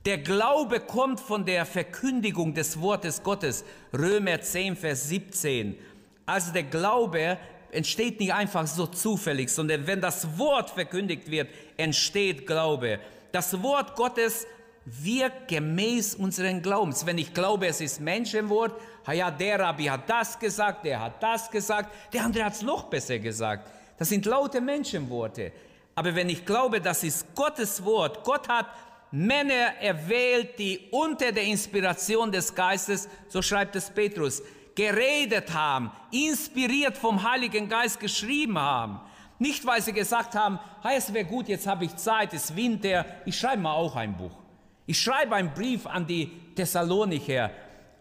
Der 0.05 0.17
Glaube 0.17 0.79
kommt 0.79 1.19
von 1.19 1.45
der 1.45 1.65
Verkündigung 1.65 2.53
des 2.53 2.79
Wortes 2.81 3.23
Gottes. 3.23 3.63
Römer 3.93 4.41
10, 4.41 4.75
Vers 4.75 5.07
17. 5.09 5.77
Also 6.25 6.51
der 6.51 6.63
Glaube 6.63 7.37
entsteht 7.71 8.19
nicht 8.19 8.33
einfach 8.33 8.67
so 8.67 8.87
zufällig, 8.87 9.49
sondern 9.49 9.87
wenn 9.87 10.01
das 10.01 10.37
Wort 10.37 10.71
verkündigt 10.71 11.29
wird, 11.29 11.49
entsteht 11.77 12.45
Glaube. 12.45 12.99
Das 13.31 13.61
Wort 13.61 13.95
Gottes 13.95 14.45
wirkt 14.85 15.47
gemäß 15.47 16.15
unseren 16.15 16.61
Glaubens. 16.61 17.05
Wenn 17.05 17.17
ich 17.17 17.33
glaube, 17.33 17.67
es 17.67 17.79
ist 17.79 18.01
Menschenwort, 18.01 18.73
ja, 19.11 19.31
der 19.31 19.59
Rabbi 19.59 19.85
hat 19.85 20.09
das 20.09 20.37
gesagt, 20.37 20.85
der 20.85 20.99
hat 20.99 21.21
das 21.21 21.49
gesagt, 21.49 21.93
der 22.13 22.25
andere 22.25 22.45
hat 22.45 22.53
es 22.53 22.61
noch 22.61 22.83
besser 22.85 23.19
gesagt. 23.19 23.69
Das 24.03 24.09
sind 24.09 24.25
laute 24.25 24.59
Menschenworte. 24.59 25.53
Aber 25.95 26.13
wenn 26.13 26.27
ich 26.27 26.45
glaube, 26.45 26.81
das 26.81 27.05
ist 27.05 27.33
Gottes 27.35 27.85
Wort, 27.85 28.21
Gott 28.25 28.49
hat 28.49 28.65
Männer 29.11 29.75
erwählt, 29.79 30.59
die 30.59 30.89
unter 30.91 31.31
der 31.31 31.45
Inspiration 31.45 32.29
des 32.29 32.53
Geistes, 32.53 33.07
so 33.29 33.41
schreibt 33.41 33.77
es 33.77 33.89
Petrus, 33.89 34.43
geredet 34.75 35.53
haben, 35.53 35.89
inspiriert 36.11 36.97
vom 36.97 37.23
Heiligen 37.23 37.69
Geist 37.69 37.97
geschrieben 37.97 38.59
haben. 38.59 38.99
Nicht, 39.39 39.65
weil 39.65 39.81
sie 39.81 39.93
gesagt 39.93 40.35
haben, 40.35 40.59
hey, 40.81 40.97
es 40.97 41.13
wäre 41.13 41.23
gut, 41.23 41.47
jetzt 41.47 41.65
habe 41.65 41.85
ich 41.85 41.95
Zeit, 41.95 42.33
es 42.33 42.49
ist 42.49 42.57
Winter, 42.57 43.05
ich 43.23 43.39
schreibe 43.39 43.61
mal 43.61 43.71
auch 43.71 43.95
ein 43.95 44.17
Buch. 44.17 44.37
Ich 44.85 44.99
schreibe 44.99 45.35
einen 45.35 45.53
Brief 45.53 45.87
an 45.87 46.05
die 46.05 46.29
Thessalonicher. 46.55 47.51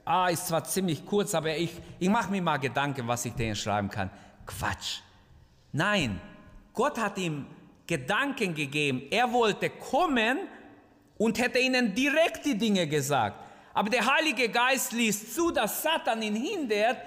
Ah, 0.05 0.27
ist 0.31 0.49
zwar 0.49 0.65
ziemlich 0.65 1.07
kurz, 1.07 1.33
aber 1.33 1.57
ich, 1.57 1.71
ich 2.01 2.09
mache 2.09 2.29
mir 2.33 2.43
mal 2.43 2.57
Gedanken, 2.57 3.07
was 3.07 3.25
ich 3.25 3.35
denen 3.35 3.55
schreiben 3.55 3.89
kann. 3.89 4.11
Quatsch. 4.45 5.03
Nein, 5.73 6.21
Gott 6.75 6.99
hat 6.99 7.19
ihm 7.19 7.47
Gedanken 7.87 8.55
gegeben. 8.55 9.03
Er 9.11 9.33
wollte 9.33 9.71
kommen 9.71 10.39
und 11.19 11.39
hätte 11.39 11.59
ihnen 11.59 11.95
direkt 11.95 12.45
die 12.45 12.57
Dinge 12.57 12.87
gesagt. 12.87 13.37
Aber 13.75 13.89
der 13.89 14.05
Heilige 14.15 14.49
Geist 14.49 14.93
ließ 14.93 15.35
zu, 15.35 15.51
dass 15.51 15.83
Satan 15.83 16.21
ihn 16.23 16.37
hindert, 16.37 16.99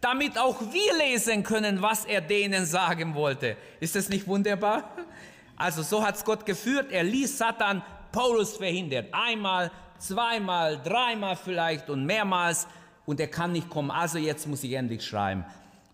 damit 0.00 0.38
auch 0.38 0.60
wir 0.60 0.96
lesen 0.98 1.42
können, 1.42 1.80
was 1.80 2.04
er 2.04 2.20
denen 2.20 2.66
sagen 2.66 3.14
wollte. 3.14 3.56
Ist 3.80 3.96
das 3.96 4.08
nicht 4.08 4.26
wunderbar? 4.26 4.90
Also 5.56 5.82
so 5.82 6.04
hat 6.04 6.16
es 6.16 6.24
Gott 6.24 6.46
geführt. 6.46 6.90
Er 6.90 7.04
ließ 7.04 7.36
Satan 7.38 7.82
Paulus 8.12 8.56
verhindern. 8.56 9.06
Einmal, 9.12 9.70
zweimal, 9.98 10.80
dreimal 10.82 11.36
vielleicht 11.36 11.90
und 11.90 12.04
mehrmals. 12.04 12.66
Und 13.06 13.20
er 13.20 13.28
kann 13.28 13.52
nicht 13.52 13.68
kommen. 13.68 13.90
Also 13.90 14.18
jetzt 14.18 14.46
muss 14.46 14.62
ich 14.62 14.72
endlich 14.72 15.04
schreiben. 15.04 15.44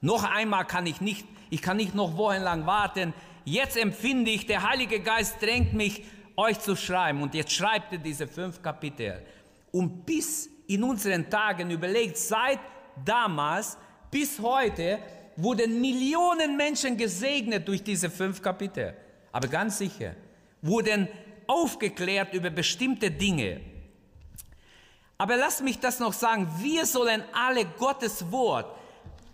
Noch 0.01 0.25
einmal 0.25 0.67
kann 0.67 0.87
ich 0.87 1.01
nicht, 1.01 1.27
ich 1.51 1.63
kann 1.63 1.77
nicht 1.77 1.95
noch 1.95 2.17
wochenlang 2.17 2.67
warten. 2.67 3.15
Jetzt 3.45 3.77
empfinde 3.77 4.31
ich, 4.31 4.47
der 4.47 4.69
Heilige 4.69 5.01
Geist 5.01 5.41
drängt 5.41 5.73
mich, 5.73 6.03
euch 6.37 6.61
zu 6.61 6.77
schreiben. 6.77 7.23
Und 7.23 7.35
jetzt 7.35 7.53
schreibt 7.53 7.93
er 7.93 7.99
diese 7.99 8.27
fünf 8.27 8.61
Kapitel. 8.63 9.23
Und 9.73 10.05
bis 10.05 10.49
in 10.67 10.83
unseren 10.83 11.29
Tagen 11.31 11.71
überlegt, 11.71 12.17
seit 12.17 12.59
damals 13.05 13.77
bis 14.11 14.39
heute 14.41 14.99
wurden 15.37 15.81
Millionen 15.81 16.57
Menschen 16.57 16.97
gesegnet 16.97 17.67
durch 17.69 17.83
diese 17.83 18.11
fünf 18.11 18.41
Kapitel. 18.43 18.95
Aber 19.33 19.49
ganz 19.49 19.79
sicher, 19.79 20.15
wurden 20.63 21.09
aufgeklärt 21.47 22.35
über 22.35 22.51
bestimmte 22.51 23.11
Dinge. 23.11 23.61
Aber 25.19 25.37
lasst 25.37 25.63
mich 25.63 25.79
das 25.79 26.01
noch 26.01 26.13
sagen, 26.13 26.49
wir 26.59 26.85
sollen 26.85 27.23
alle 27.33 27.65
Gottes 27.65 28.31
Wort 28.31 28.77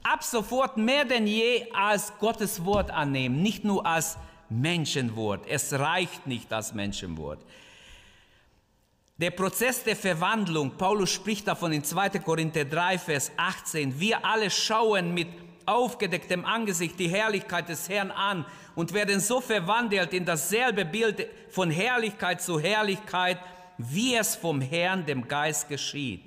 ab 0.03 0.23
sofort 0.23 0.77
mehr 0.77 1.05
denn 1.05 1.27
je 1.27 1.67
als 1.73 2.13
Gottes 2.19 2.65
Wort 2.65 2.91
annehmen, 2.91 3.43
nicht 3.43 3.65
nur 3.65 3.87
als 3.87 4.17
Menschenwort. 4.49 5.47
Es 5.49 5.73
reicht 5.73 6.27
nicht 6.27 6.53
als 6.53 6.75
Menschenwort. 6.75 7.41
Der 9.19 9.31
Prozess 9.31 9.85
der 9.85 9.97
Verwandlung, 9.97 10.73
Paulus 10.77 11.11
spricht 11.11 11.47
davon 11.47 11.73
in 11.73 11.85
2. 11.85 12.11
Korinther 12.21 12.65
3, 12.65 12.99
Vers 12.99 13.31
18, 13.37 14.01
wir 14.01 14.25
alle 14.25 14.51
schauen 14.51 15.15
mit 15.15 15.29
aufgedecktem 15.67 16.45
Angesicht 16.45 16.99
die 16.99 17.09
Herrlichkeit 17.09 17.69
des 17.69 17.89
Herrn 17.89 18.11
an 18.11 18.45
und 18.75 18.93
werden 18.95 19.21
so 19.21 19.41
verwandelt 19.41 20.13
in 20.13 20.25
dasselbe 20.25 20.85
Bild 20.85 21.29
von 21.51 21.71
Herrlichkeit 21.71 22.43
zu 22.43 22.59
Herrlichkeit, 22.59 23.39
wie 23.79 24.17
es 24.17 24.35
vom 24.35 24.61
Herrn, 24.61 25.07
dem 25.07 25.29
Geist 25.29 25.69
geschieht. 25.69 26.23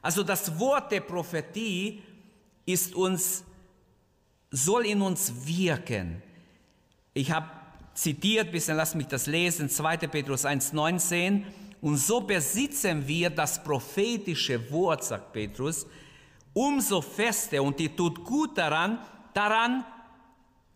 Also 0.00 0.24
das 0.24 0.58
Wort 0.58 0.90
der 0.90 1.00
Prophetie 1.00 2.02
ist 2.66 2.94
uns, 2.94 3.44
soll 4.50 4.86
in 4.86 5.02
uns 5.02 5.32
wirken. 5.46 6.22
Ich 7.14 7.30
habe 7.30 7.50
zitiert, 7.94 8.52
bisschen 8.52 8.76
lass 8.76 8.94
mich 8.94 9.06
das 9.06 9.26
lesen, 9.26 9.68
2. 9.68 9.96
Petrus 9.98 10.44
1,19. 10.44 11.44
Und 11.80 11.96
so 11.96 12.20
besitzen 12.20 13.06
wir 13.06 13.30
das 13.30 13.62
prophetische 13.62 14.70
Wort, 14.70 15.02
sagt 15.04 15.32
Petrus, 15.32 15.86
umso 16.54 17.00
fester 17.00 17.62
und 17.62 17.78
die 17.78 17.88
tut 17.88 18.24
gut 18.24 18.56
daran, 18.56 18.98
daran 19.34 19.84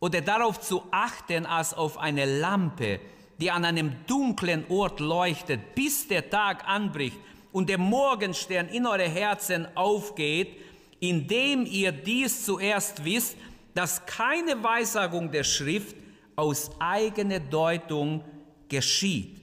oder 0.00 0.21
darauf 0.21 0.61
zu 0.61 0.83
achten, 0.90 1.47
als 1.47 1.75
auf 1.75 1.99
eine 1.99 2.40
Lampe, 2.40 3.00
die 3.38 3.50
an 3.50 3.64
einem 3.64 3.93
dunklen 4.07 4.64
Ort 4.69 4.99
leuchtet, 5.00 5.75
bis 5.75 6.09
der 6.09 6.28
Tag 6.28 6.66
anbricht 6.69 7.19
und 7.52 7.69
der 7.69 7.78
Morgenstern 7.78 8.69
in 8.69 8.87
eure 8.87 9.09
Herzen 9.09 9.69
aufgeht, 9.76 10.57
indem 11.00 11.67
ihr 11.67 11.93
dies 11.93 12.45
zuerst 12.45 13.05
wisst, 13.05 13.37
dass 13.75 14.05
keine 14.07 14.62
Weissagung 14.62 15.31
der 15.31 15.45
Schrift 15.45 15.97
aus 16.35 16.71
eigener 16.79 17.41
Deutung 17.41 18.25
geschieht. 18.69 19.41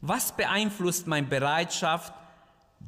Was 0.00 0.34
beeinflusst 0.36 1.06
meine 1.06 1.26
Bereitschaft, 1.26 2.12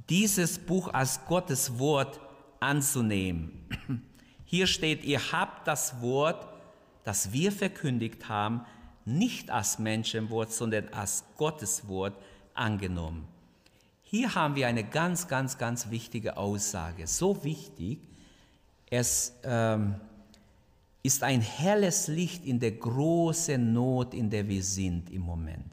dieses 0.08 0.58
Buch 0.58 0.92
als 0.92 1.24
Gottes 1.26 1.78
Wort 1.78 2.18
anzunehmen? 2.60 3.68
Hier 4.44 4.66
steht, 4.66 5.04
ihr 5.04 5.20
habt 5.32 5.66
das 5.68 6.00
Wort, 6.00 6.46
das 7.04 7.32
wir 7.32 7.52
verkündigt 7.52 8.28
haben, 8.28 8.64
nicht 9.04 9.50
als 9.50 9.78
Menschenwort, 9.78 10.52
sondern 10.52 10.88
als 10.88 11.24
Gottes 11.36 11.86
Wort 11.86 12.16
angenommen. 12.54 13.28
Hier 14.16 14.32
haben 14.32 14.54
wir 14.54 14.68
eine 14.68 14.84
ganz, 14.84 15.26
ganz, 15.26 15.58
ganz 15.58 15.90
wichtige 15.90 16.36
Aussage. 16.36 17.08
So 17.08 17.42
wichtig, 17.42 17.98
es 18.88 19.32
ähm, 19.42 19.96
ist 21.02 21.24
ein 21.24 21.40
helles 21.40 22.06
Licht 22.06 22.46
in 22.46 22.60
der 22.60 22.70
großen 22.70 23.72
Not, 23.72 24.14
in 24.14 24.30
der 24.30 24.48
wir 24.48 24.62
sind 24.62 25.10
im 25.10 25.22
Moment. 25.22 25.66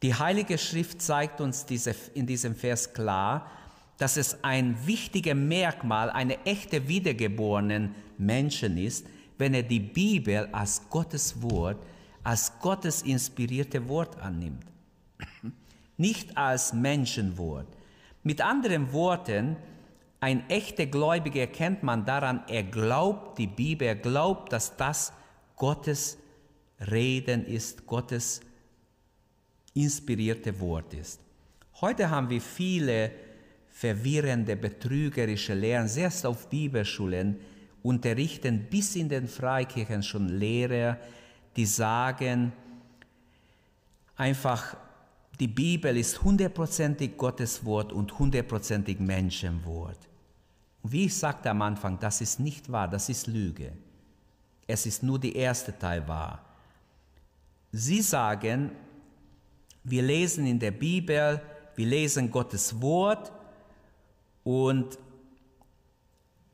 Die 0.00 0.14
Heilige 0.14 0.56
Schrift 0.56 1.02
zeigt 1.02 1.42
uns 1.42 1.66
diese, 1.66 1.94
in 2.14 2.26
diesem 2.26 2.56
Vers 2.56 2.94
klar, 2.94 3.46
dass 3.98 4.16
es 4.16 4.42
ein 4.42 4.74
wichtiges 4.86 5.34
Merkmal 5.34 6.08
einer 6.08 6.38
echten 6.46 6.88
wiedergeborenen 6.88 7.94
Menschen 8.16 8.78
ist, 8.78 9.04
wenn 9.36 9.52
er 9.52 9.64
die 9.64 9.80
Bibel 9.80 10.48
als 10.52 10.80
Gottes 10.88 11.42
Wort, 11.42 11.76
als 12.24 12.58
Gottes 12.58 13.02
inspirierte 13.02 13.86
Wort 13.86 14.18
annimmt 14.18 14.69
nicht 16.00 16.36
als 16.36 16.72
Menschenwort. 16.72 17.66
Mit 18.22 18.40
anderen 18.40 18.92
Worten, 18.92 19.56
ein 20.18 20.48
echter 20.48 20.86
Gläubiger 20.86 21.40
erkennt 21.40 21.82
man 21.82 22.06
daran, 22.06 22.42
er 22.48 22.62
glaubt 22.62 23.38
die 23.38 23.46
Bibel, 23.46 23.86
er 23.86 23.96
glaubt, 23.96 24.52
dass 24.52 24.76
das 24.76 25.12
Gottes 25.56 26.18
Reden 26.90 27.44
ist, 27.44 27.86
Gottes 27.86 28.40
inspirierte 29.74 30.58
Wort 30.58 30.94
ist. 30.94 31.20
Heute 31.82 32.08
haben 32.08 32.30
wir 32.30 32.40
viele 32.40 33.10
verwirrende, 33.68 34.56
betrügerische 34.56 35.54
Lehren, 35.54 35.86
selbst 35.86 36.24
auf 36.24 36.48
Bibelschulen 36.48 37.38
unterrichten 37.82 38.66
bis 38.70 38.96
in 38.96 39.08
den 39.08 39.28
Freikirchen 39.28 40.02
schon 40.02 40.28
Lehrer, 40.28 40.96
die 41.56 41.66
sagen 41.66 42.52
einfach, 44.16 44.76
die 45.40 45.48
Bibel 45.48 45.96
ist 45.96 46.22
hundertprozentig 46.22 47.16
Gottes 47.16 47.64
Wort 47.64 47.94
und 47.94 48.18
hundertprozentig 48.18 49.00
Menschenwort. 49.00 49.98
Wie 50.82 51.06
ich 51.06 51.14
sagte 51.14 51.50
am 51.50 51.62
Anfang, 51.62 51.98
das 51.98 52.20
ist 52.20 52.40
nicht 52.40 52.70
wahr, 52.70 52.88
das 52.88 53.08
ist 53.08 53.26
Lüge. 53.26 53.72
Es 54.66 54.84
ist 54.84 55.02
nur 55.02 55.18
der 55.18 55.34
erste 55.34 55.76
Teil 55.76 56.06
wahr. 56.06 56.44
Sie 57.72 58.02
sagen, 58.02 58.72
wir 59.82 60.02
lesen 60.02 60.46
in 60.46 60.58
der 60.58 60.72
Bibel, 60.72 61.40
wir 61.74 61.86
lesen 61.86 62.30
Gottes 62.30 62.78
Wort 62.80 63.32
und 64.44 64.98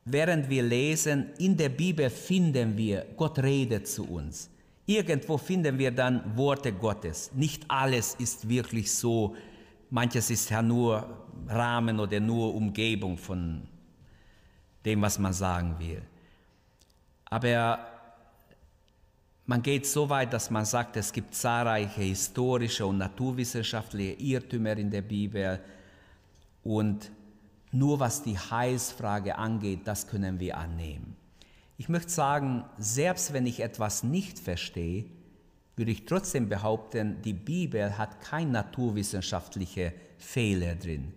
während 0.05 0.49
wir 0.49 0.63
lesen, 0.63 1.33
in 1.39 1.57
der 1.57 1.69
Bibel 1.69 2.09
finden 2.09 2.77
wir, 2.77 3.05
Gott 3.17 3.39
redet 3.39 3.87
zu 3.87 4.05
uns. 4.05 4.49
Irgendwo 4.87 5.37
finden 5.37 5.77
wir 5.77 5.91
dann 5.91 6.35
Worte 6.37 6.71
Gottes. 6.71 7.31
Nicht 7.33 7.65
alles 7.67 8.15
ist 8.15 8.47
wirklich 8.47 8.91
so. 8.91 9.35
Manches 9.89 10.29
ist 10.29 10.49
ja 10.49 10.61
nur 10.61 11.27
Rahmen 11.47 11.99
oder 11.99 12.21
nur 12.21 12.55
Umgebung 12.55 13.17
von 13.17 13.67
dem, 14.85 15.01
was 15.01 15.19
man 15.19 15.33
sagen 15.33 15.75
will. 15.77 16.01
Aber 17.25 17.79
man 19.45 19.61
geht 19.61 19.85
so 19.85 20.09
weit, 20.09 20.31
dass 20.31 20.49
man 20.49 20.63
sagt, 20.63 20.95
es 20.95 21.11
gibt 21.11 21.35
zahlreiche 21.35 22.01
historische 22.01 22.85
und 22.85 22.97
naturwissenschaftliche 22.97 24.13
Irrtümer 24.13 24.77
in 24.77 24.89
der 24.89 25.01
Bibel. 25.01 25.59
Und 26.63 27.11
nur 27.73 27.99
was 27.99 28.23
die 28.23 28.39
Heilsfrage 28.39 29.37
angeht, 29.37 29.81
das 29.83 30.07
können 30.07 30.39
wir 30.39 30.57
annehmen. 30.57 31.17
Ich 31.77 31.89
möchte 31.89 32.11
sagen, 32.11 32.65
selbst 32.79 33.33
wenn 33.33 33.45
ich 33.45 33.59
etwas 33.59 34.03
nicht 34.03 34.39
verstehe, 34.39 35.05
würde 35.75 35.91
ich 35.91 36.05
trotzdem 36.05 36.49
behaupten, 36.49 37.21
die 37.21 37.33
Bibel 37.33 37.99
hat 37.99 38.19
kein 38.19 38.51
naturwissenschaftliche 38.51 39.93
Fehler 40.17 40.73
drin 40.73 41.13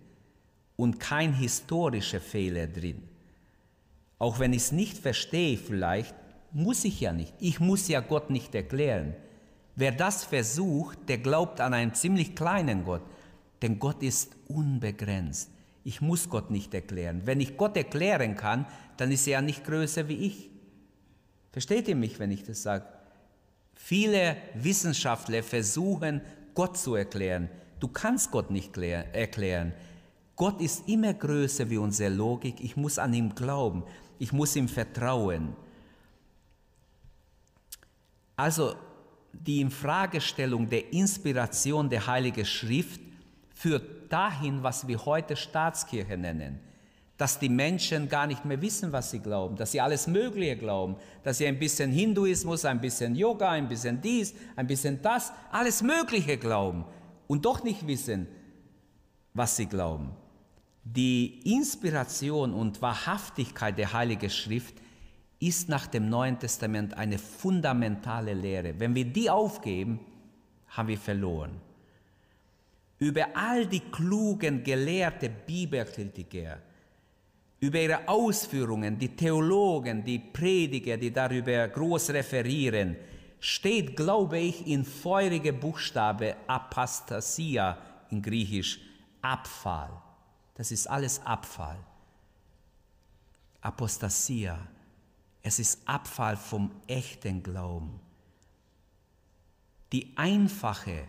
und 0.75 0.99
kein 0.99 1.33
historische 1.33 2.19
Fehler 2.19 2.67
drin. 2.67 3.01
Auch 4.19 4.37
wenn 4.37 4.53
ich 4.53 4.61
es 4.61 4.71
nicht 4.71 4.99
verstehe 4.99 5.57
vielleicht, 5.57 6.13
muss 6.51 6.85
ich 6.85 7.01
ja 7.01 7.11
nicht. 7.11 7.33
Ich 7.39 7.59
muss 7.59 7.87
ja 7.87 8.01
Gott 8.01 8.29
nicht 8.29 8.53
erklären. 8.53 9.15
Wer 9.75 9.91
das 9.91 10.23
versucht, 10.23 11.09
der 11.09 11.17
glaubt 11.17 11.59
an 11.59 11.73
einen 11.73 11.95
ziemlich 11.95 12.35
kleinen 12.35 12.85
Gott, 12.85 13.01
denn 13.63 13.79
Gott 13.79 14.03
ist 14.03 14.35
unbegrenzt. 14.47 15.49
Ich 15.83 16.01
muss 16.01 16.29
Gott 16.29 16.51
nicht 16.51 16.71
erklären. 16.75 17.21
Wenn 17.25 17.41
ich 17.41 17.57
Gott 17.57 17.75
erklären 17.75 18.35
kann, 18.35 18.67
dann 18.97 19.11
ist 19.11 19.25
er 19.25 19.33
ja 19.33 19.41
nicht 19.41 19.63
größer 19.63 20.07
wie 20.07 20.17
ich. 20.17 20.50
Versteht 21.51 21.87
ihr 21.87 21.95
mich, 21.95 22.19
wenn 22.19 22.31
ich 22.31 22.43
das 22.43 22.63
sage? 22.63 22.85
Viele 23.75 24.37
Wissenschaftler 24.53 25.43
versuchen, 25.43 26.21
Gott 26.53 26.77
zu 26.77 26.95
erklären. 26.95 27.49
Du 27.79 27.87
kannst 27.87 28.31
Gott 28.31 28.51
nicht 28.51 28.77
erklären. 28.77 29.73
Gott 30.35 30.61
ist 30.61 30.87
immer 30.87 31.13
größer 31.13 31.69
wie 31.69 31.77
unsere 31.77 32.13
Logik. 32.13 32.61
Ich 32.61 32.75
muss 32.77 32.97
an 32.97 33.13
ihm 33.13 33.35
glauben. 33.35 33.83
Ich 34.19 34.31
muss 34.31 34.55
ihm 34.55 34.67
vertrauen. 34.67 35.55
Also 38.35 38.75
die 39.33 39.61
Infragestellung 39.61 40.69
der 40.69 40.93
Inspiration 40.93 41.89
der 41.89 42.05
Heiligen 42.07 42.45
Schrift 42.45 43.01
führt 43.53 44.11
dahin, 44.11 44.63
was 44.63 44.87
wir 44.87 45.05
heute 45.05 45.35
Staatskirche 45.35 46.17
nennen. 46.17 46.59
Dass 47.21 47.37
die 47.37 47.49
Menschen 47.49 48.09
gar 48.09 48.25
nicht 48.25 48.45
mehr 48.45 48.59
wissen, 48.63 48.91
was 48.91 49.11
sie 49.11 49.19
glauben, 49.19 49.55
dass 49.55 49.71
sie 49.71 49.79
alles 49.79 50.07
Mögliche 50.07 50.57
glauben, 50.57 50.95
dass 51.21 51.37
sie 51.37 51.45
ein 51.45 51.59
bisschen 51.59 51.91
Hinduismus, 51.91 52.65
ein 52.65 52.81
bisschen 52.81 53.15
Yoga, 53.15 53.51
ein 53.51 53.67
bisschen 53.67 54.01
dies, 54.01 54.33
ein 54.55 54.65
bisschen 54.65 55.03
das, 55.03 55.31
alles 55.51 55.83
Mögliche 55.83 56.39
glauben 56.39 56.83
und 57.27 57.45
doch 57.45 57.63
nicht 57.63 57.85
wissen, 57.85 58.25
was 59.35 59.55
sie 59.55 59.67
glauben. 59.67 60.09
Die 60.83 61.41
Inspiration 61.55 62.55
und 62.55 62.81
Wahrhaftigkeit 62.81 63.77
der 63.77 63.93
Heiligen 63.93 64.31
Schrift 64.31 64.73
ist 65.37 65.69
nach 65.69 65.85
dem 65.85 66.09
Neuen 66.09 66.39
Testament 66.39 66.95
eine 66.95 67.19
fundamentale 67.19 68.33
Lehre. 68.33 68.79
Wenn 68.79 68.95
wir 68.95 69.05
die 69.05 69.29
aufgeben, 69.29 69.99
haben 70.69 70.87
wir 70.87 70.97
verloren. 70.97 71.61
Über 72.97 73.27
all 73.35 73.67
die 73.67 73.79
klugen, 73.79 74.63
gelehrten 74.63 75.35
Bibelkritiker, 75.45 76.57
über 77.61 77.79
ihre 77.79 78.07
Ausführungen, 78.07 78.97
die 78.97 79.15
Theologen, 79.15 80.03
die 80.03 80.17
Prediger, 80.19 80.97
die 80.97 81.11
darüber 81.11 81.67
groß 81.67 82.09
referieren, 82.09 82.97
steht, 83.39 83.95
glaube 83.95 84.39
ich, 84.39 84.65
in 84.67 84.83
feurige 84.83 85.53
Buchstabe 85.53 86.35
Apastasia 86.47 87.77
in 88.09 88.21
Griechisch, 88.21 88.79
Abfall. 89.21 89.91
Das 90.55 90.71
ist 90.71 90.87
alles 90.87 91.23
Abfall. 91.23 91.77
Apostasia. 93.61 94.59
Es 95.43 95.59
ist 95.59 95.87
Abfall 95.87 96.37
vom 96.37 96.71
echten 96.87 97.43
Glauben. 97.43 97.99
Die 99.91 100.11
einfache, 100.15 101.03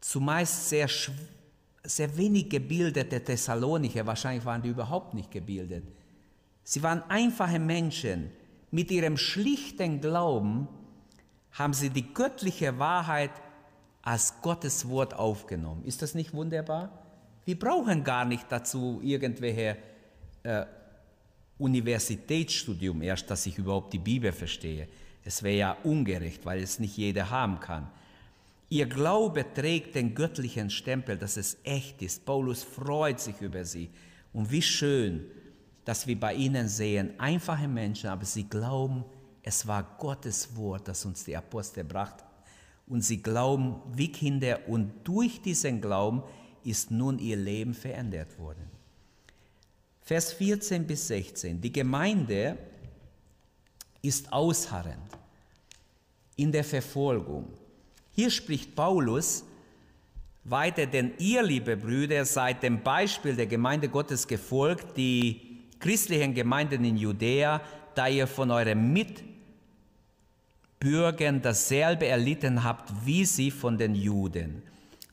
zumeist 0.00 0.68
sehr 0.68 0.88
schwere, 0.88 1.41
sehr 1.84 2.16
wenig 2.16 2.48
gebildete 2.48 3.22
Thessalonicher, 3.22 4.06
wahrscheinlich 4.06 4.44
waren 4.44 4.62
die 4.62 4.68
überhaupt 4.68 5.14
nicht 5.14 5.30
gebildet. 5.30 5.84
Sie 6.64 6.82
waren 6.82 7.02
einfache 7.08 7.58
Menschen. 7.58 8.30
Mit 8.70 8.90
ihrem 8.90 9.16
schlichten 9.16 10.00
Glauben 10.00 10.68
haben 11.52 11.74
sie 11.74 11.90
die 11.90 12.14
göttliche 12.14 12.78
Wahrheit 12.78 13.32
als 14.00 14.40
Gottes 14.40 14.88
Wort 14.88 15.14
aufgenommen. 15.14 15.84
Ist 15.84 16.02
das 16.02 16.14
nicht 16.14 16.32
wunderbar? 16.32 16.90
Wir 17.44 17.58
brauchen 17.58 18.04
gar 18.04 18.24
nicht 18.24 18.46
dazu 18.50 19.00
irgendwelche 19.02 19.76
äh, 20.42 20.64
Universitätsstudium 21.58 23.02
erst, 23.02 23.30
dass 23.30 23.46
ich 23.46 23.58
überhaupt 23.58 23.92
die 23.92 23.98
Bibel 23.98 24.32
verstehe. 24.32 24.88
Es 25.24 25.42
wäre 25.42 25.56
ja 25.56 25.76
ungerecht, 25.84 26.44
weil 26.44 26.62
es 26.62 26.78
nicht 26.78 26.96
jeder 26.96 27.30
haben 27.30 27.60
kann. 27.60 27.88
Ihr 28.72 28.86
Glaube 28.86 29.44
trägt 29.52 29.96
den 29.96 30.14
göttlichen 30.14 30.70
Stempel, 30.70 31.18
dass 31.18 31.36
es 31.36 31.58
echt 31.62 32.00
ist. 32.00 32.24
Paulus 32.24 32.62
freut 32.62 33.20
sich 33.20 33.38
über 33.42 33.66
sie. 33.66 33.90
Und 34.32 34.50
wie 34.50 34.62
schön, 34.62 35.26
dass 35.84 36.06
wir 36.06 36.18
bei 36.18 36.32
ihnen 36.32 36.68
sehen, 36.68 37.12
einfache 37.20 37.68
Menschen, 37.68 38.08
aber 38.08 38.24
sie 38.24 38.48
glauben, 38.48 39.04
es 39.42 39.66
war 39.66 39.82
Gottes 39.98 40.56
Wort, 40.56 40.88
das 40.88 41.04
uns 41.04 41.22
die 41.22 41.36
Apostel 41.36 41.84
brachte. 41.84 42.24
Und 42.86 43.02
sie 43.02 43.20
glauben 43.20 43.76
wie 43.92 44.10
Kinder 44.10 44.66
und 44.66 44.90
durch 45.04 45.42
diesen 45.42 45.82
Glauben 45.82 46.22
ist 46.64 46.90
nun 46.90 47.18
ihr 47.18 47.36
Leben 47.36 47.74
verändert 47.74 48.38
worden. 48.38 48.70
Vers 50.00 50.32
14 50.32 50.86
bis 50.86 51.08
16. 51.08 51.60
Die 51.60 51.72
Gemeinde 51.72 52.56
ist 54.00 54.32
ausharrend 54.32 55.18
in 56.36 56.50
der 56.50 56.64
Verfolgung 56.64 57.52
hier 58.14 58.30
spricht 58.30 58.74
Paulus 58.74 59.44
weiter, 60.44 60.86
denn 60.86 61.12
ihr, 61.18 61.42
liebe 61.42 61.76
Brüder, 61.76 62.24
seid 62.24 62.62
dem 62.62 62.82
Beispiel 62.82 63.36
der 63.36 63.46
Gemeinde 63.46 63.88
Gottes 63.88 64.26
gefolgt, 64.26 64.96
die 64.96 65.58
christlichen 65.78 66.34
Gemeinden 66.34 66.84
in 66.84 66.96
Judäa, 66.96 67.60
da 67.94 68.08
ihr 68.08 68.26
von 68.26 68.50
euren 68.50 68.92
Mitbürgern 70.80 71.40
dasselbe 71.42 72.06
erlitten 72.06 72.64
habt, 72.64 72.90
wie 73.04 73.24
sie 73.24 73.50
von 73.50 73.78
den 73.78 73.94
Juden. 73.94 74.62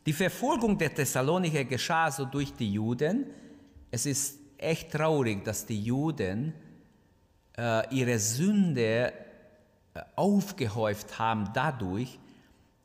Die 0.06 0.14
Verfolgung 0.14 0.78
der 0.78 0.94
Thessalonicher 0.94 1.66
geschah 1.66 2.10
so 2.10 2.26
durch 2.26 2.54
die 2.54 2.74
Juden. 2.74 3.26
Es 3.92 4.06
ist 4.06 4.40
echt 4.58 4.92
traurig, 4.92 5.44
dass 5.44 5.66
die 5.66 5.82
Juden 5.82 6.54
äh, 7.58 7.96
ihre 7.96 8.18
Sünde 8.18 9.14
äh, 9.94 10.02
aufgehäuft 10.16 11.20
haben 11.20 11.50
dadurch, 11.54 12.18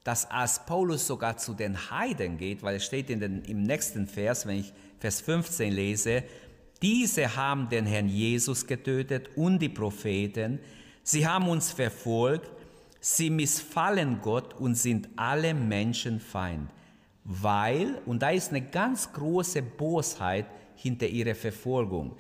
dass 0.04 0.30
als 0.30 0.64
Paulus 0.66 1.06
sogar 1.06 1.38
zu 1.38 1.54
den 1.54 1.90
Heiden 1.90 2.36
geht, 2.36 2.62
weil 2.62 2.76
es 2.76 2.84
steht 2.84 3.08
in 3.08 3.20
den, 3.20 3.42
im 3.44 3.62
nächsten 3.62 4.06
Vers, 4.06 4.46
wenn 4.46 4.60
ich 4.60 4.72
Vers 5.00 5.22
15 5.22 5.72
lese, 5.72 6.22
diese 6.82 7.34
haben 7.34 7.68
den 7.70 7.86
Herrn 7.86 8.08
Jesus 8.08 8.66
getötet 8.66 9.30
und 9.36 9.58
die 9.58 9.70
Propheten, 9.70 10.60
sie 11.02 11.26
haben 11.26 11.48
uns 11.48 11.72
verfolgt, 11.72 12.50
sie 13.00 13.30
missfallen 13.30 14.20
Gott 14.20 14.54
und 14.54 14.74
sind 14.74 15.08
alle 15.16 15.54
Menschen 15.54 16.20
Feind, 16.20 16.70
weil, 17.24 18.02
und 18.04 18.20
da 18.22 18.30
ist 18.30 18.50
eine 18.50 18.62
ganz 18.62 19.10
große 19.12 19.62
Bosheit 19.62 20.46
hinter 20.76 21.06
ihrer 21.06 21.34
Verfolgung, 21.34 22.16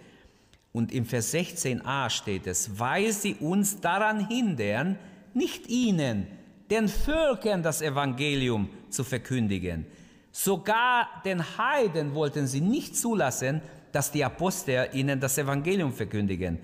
und 0.72 0.90
im 0.90 1.04
Vers 1.04 1.32
16a 1.32 2.10
steht 2.10 2.48
es, 2.48 2.80
weil 2.80 3.12
sie 3.12 3.34
uns 3.34 3.80
daran 3.80 4.26
hindern, 4.26 4.98
nicht 5.32 5.68
ihnen, 5.68 6.26
den 6.70 6.88
Völkern 6.88 7.62
das 7.62 7.82
Evangelium 7.82 8.68
zu 8.90 9.04
verkündigen. 9.04 9.86
Sogar 10.32 11.08
den 11.24 11.42
Heiden 11.58 12.14
wollten 12.14 12.46
sie 12.46 12.60
nicht 12.60 12.96
zulassen, 12.96 13.60
dass 13.92 14.10
die 14.10 14.24
Apostel 14.24 14.88
ihnen 14.92 15.20
das 15.20 15.38
Evangelium 15.38 15.92
verkündigen, 15.92 16.58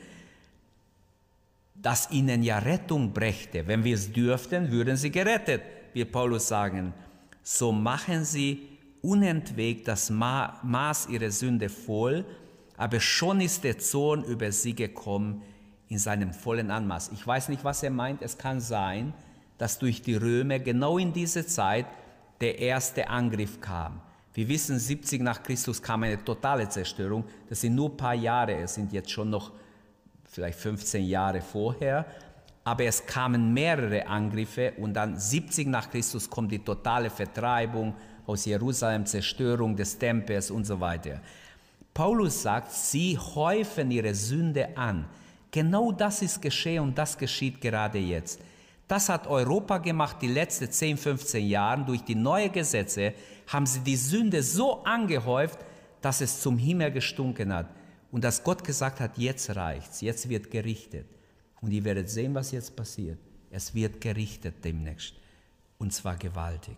das 1.76 2.10
ihnen 2.10 2.42
ja 2.42 2.58
Rettung 2.58 3.12
brächte. 3.12 3.66
Wenn 3.66 3.84
wir 3.84 3.94
es 3.94 4.12
dürften, 4.12 4.70
würden 4.72 4.96
sie 4.96 5.10
gerettet, 5.10 5.62
wie 5.92 6.04
Paulus 6.04 6.48
sagen. 6.48 6.92
So 7.42 7.70
machen 7.70 8.24
sie 8.24 8.66
unentwegt 9.02 9.86
das 9.86 10.10
Maß 10.10 11.08
ihrer 11.08 11.30
Sünde 11.30 11.68
voll, 11.68 12.24
aber 12.76 12.98
schon 12.98 13.40
ist 13.40 13.62
der 13.62 13.78
Zorn 13.78 14.24
über 14.24 14.50
sie 14.50 14.74
gekommen 14.74 15.42
in 15.88 15.98
seinem 15.98 16.32
vollen 16.32 16.70
Anmaß. 16.70 17.10
Ich 17.12 17.26
weiß 17.26 17.48
nicht, 17.48 17.62
was 17.62 17.82
er 17.82 17.90
meint. 17.90 18.22
Es 18.22 18.36
kann 18.36 18.60
sein, 18.60 19.14
dass 19.60 19.78
durch 19.78 20.00
die 20.00 20.14
Römer 20.14 20.58
genau 20.58 20.96
in 20.96 21.12
diese 21.12 21.44
Zeit 21.44 21.84
der 22.40 22.58
erste 22.58 23.06
Angriff 23.06 23.60
kam. 23.60 24.00
Wir 24.32 24.48
wissen, 24.48 24.78
70 24.78 25.20
nach 25.20 25.42
Christus 25.42 25.82
kam 25.82 26.02
eine 26.02 26.24
totale 26.24 26.66
Zerstörung. 26.66 27.24
Das 27.46 27.60
sind 27.60 27.74
nur 27.74 27.90
ein 27.90 27.96
paar 27.98 28.14
Jahre, 28.14 28.54
es 28.54 28.76
sind 28.76 28.90
jetzt 28.90 29.10
schon 29.10 29.28
noch 29.28 29.52
vielleicht 30.24 30.58
15 30.58 31.04
Jahre 31.04 31.42
vorher. 31.42 32.06
Aber 32.64 32.84
es 32.84 33.04
kamen 33.04 33.52
mehrere 33.52 34.06
Angriffe 34.06 34.72
und 34.78 34.94
dann 34.94 35.20
70 35.20 35.68
nach 35.68 35.90
Christus 35.90 36.30
kommt 36.30 36.52
die 36.52 36.60
totale 36.60 37.10
Vertreibung 37.10 37.94
aus 38.26 38.46
Jerusalem, 38.46 39.04
Zerstörung 39.04 39.76
des 39.76 39.98
Tempels 39.98 40.50
und 40.50 40.64
so 40.64 40.80
weiter. 40.80 41.20
Paulus 41.92 42.40
sagt, 42.40 42.72
sie 42.72 43.18
häufen 43.18 43.90
ihre 43.90 44.14
Sünde 44.14 44.74
an. 44.74 45.04
Genau 45.50 45.92
das 45.92 46.22
ist 46.22 46.40
geschehen 46.40 46.82
und 46.82 46.96
das 46.96 47.18
geschieht 47.18 47.60
gerade 47.60 47.98
jetzt. 47.98 48.40
Das 48.90 49.08
hat 49.08 49.28
Europa 49.28 49.78
gemacht 49.78 50.16
die 50.20 50.26
letzten 50.26 50.68
10, 50.68 50.96
15 50.96 51.46
Jahre. 51.46 51.84
Durch 51.84 52.02
die 52.02 52.16
neuen 52.16 52.50
Gesetze 52.50 53.14
haben 53.46 53.64
sie 53.64 53.78
die 53.78 53.94
Sünde 53.94 54.42
so 54.42 54.82
angehäuft, 54.82 55.60
dass 56.00 56.20
es 56.20 56.40
zum 56.40 56.58
Himmel 56.58 56.90
gestunken 56.90 57.54
hat. 57.54 57.68
Und 58.10 58.24
dass 58.24 58.42
Gott 58.42 58.64
gesagt 58.64 58.98
hat, 58.98 59.16
jetzt 59.16 59.54
reicht's, 59.54 60.00
jetzt 60.00 60.28
wird 60.28 60.50
gerichtet. 60.50 61.06
Und 61.60 61.70
ihr 61.70 61.84
werdet 61.84 62.10
sehen, 62.10 62.34
was 62.34 62.50
jetzt 62.50 62.74
passiert. 62.74 63.20
Es 63.52 63.72
wird 63.76 64.00
gerichtet 64.00 64.56
demnächst. 64.64 65.14
Und 65.78 65.92
zwar 65.92 66.16
gewaltig. 66.16 66.76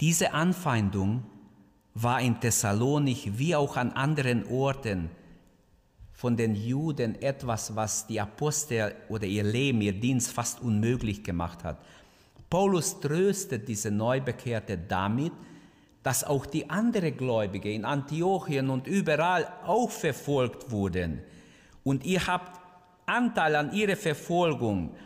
Diese 0.00 0.34
Anfeindung 0.34 1.24
war 1.94 2.20
in 2.20 2.38
Thessalonik 2.38 3.38
wie 3.38 3.56
auch 3.56 3.78
an 3.78 3.92
anderen 3.92 4.44
Orten 4.48 5.08
von 6.16 6.34
den 6.34 6.54
Juden 6.54 7.20
etwas, 7.20 7.76
was 7.76 8.06
die 8.06 8.18
Apostel 8.18 8.94
oder 9.10 9.26
ihr 9.26 9.44
Leben, 9.44 9.82
ihr 9.82 9.92
Dienst 9.92 10.32
fast 10.32 10.62
unmöglich 10.62 11.22
gemacht 11.22 11.62
hat. 11.62 11.78
Paulus 12.48 12.98
tröstet 13.00 13.68
diese 13.68 13.90
Neubekehrte 13.90 14.78
damit, 14.78 15.32
dass 16.02 16.24
auch 16.24 16.46
die 16.46 16.70
anderen 16.70 17.14
Gläubige 17.16 17.70
in 17.70 17.84
Antiochien 17.84 18.70
und 18.70 18.86
überall 18.86 19.46
auch 19.66 19.90
verfolgt 19.90 20.70
wurden. 20.70 21.20
Und 21.84 22.06
ihr 22.06 22.26
habt 22.26 22.60
Anteil 23.04 23.54
an 23.54 23.72
ihrer 23.74 23.96
Verfolgung. 23.96 24.96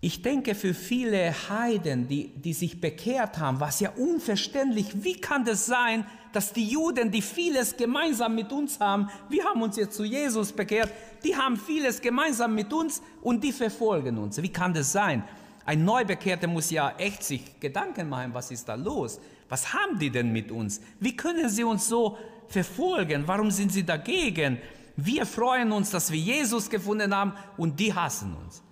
Ich 0.00 0.20
denke, 0.22 0.56
für 0.56 0.74
viele 0.74 1.32
Heiden, 1.48 2.08
die, 2.08 2.28
die 2.34 2.54
sich 2.54 2.80
bekehrt 2.80 3.38
haben, 3.38 3.60
war 3.60 3.68
es 3.68 3.80
ja 3.80 3.90
unverständlich, 3.90 5.04
wie 5.04 5.20
kann 5.20 5.44
das 5.44 5.66
sein, 5.66 6.06
dass 6.32 6.52
die 6.52 6.66
Juden, 6.66 7.10
die 7.10 7.22
vieles 7.22 7.76
gemeinsam 7.76 8.34
mit 8.34 8.52
uns 8.52 8.78
haben, 8.80 9.08
wir 9.28 9.44
haben 9.44 9.62
uns 9.62 9.76
jetzt 9.76 9.96
zu 9.96 10.04
Jesus 10.04 10.52
bekehrt, 10.52 10.90
die 11.24 11.36
haben 11.36 11.56
vieles 11.56 12.00
gemeinsam 12.00 12.54
mit 12.54 12.72
uns 12.72 13.02
und 13.22 13.42
die 13.42 13.52
verfolgen 13.52 14.18
uns. 14.18 14.40
Wie 14.42 14.52
kann 14.52 14.74
das 14.74 14.92
sein? 14.92 15.24
Ein 15.64 15.84
Neubekehrter 15.84 16.46
muss 16.46 16.70
ja 16.70 16.94
echt 16.96 17.22
sich 17.22 17.60
Gedanken 17.60 18.08
machen, 18.08 18.32
was 18.32 18.50
ist 18.50 18.68
da 18.68 18.74
los? 18.74 19.20
Was 19.48 19.72
haben 19.72 19.98
die 19.98 20.10
denn 20.10 20.32
mit 20.32 20.50
uns? 20.50 20.80
Wie 21.00 21.16
können 21.16 21.48
sie 21.48 21.64
uns 21.64 21.88
so 21.88 22.16
verfolgen? 22.48 23.24
Warum 23.26 23.50
sind 23.50 23.72
sie 23.72 23.84
dagegen? 23.84 24.58
Wir 24.96 25.26
freuen 25.26 25.72
uns, 25.72 25.90
dass 25.90 26.10
wir 26.10 26.18
Jesus 26.18 26.68
gefunden 26.68 27.14
haben 27.14 27.32
und 27.56 27.78
die 27.78 27.94
hassen 27.94 28.34
uns. 28.44 28.62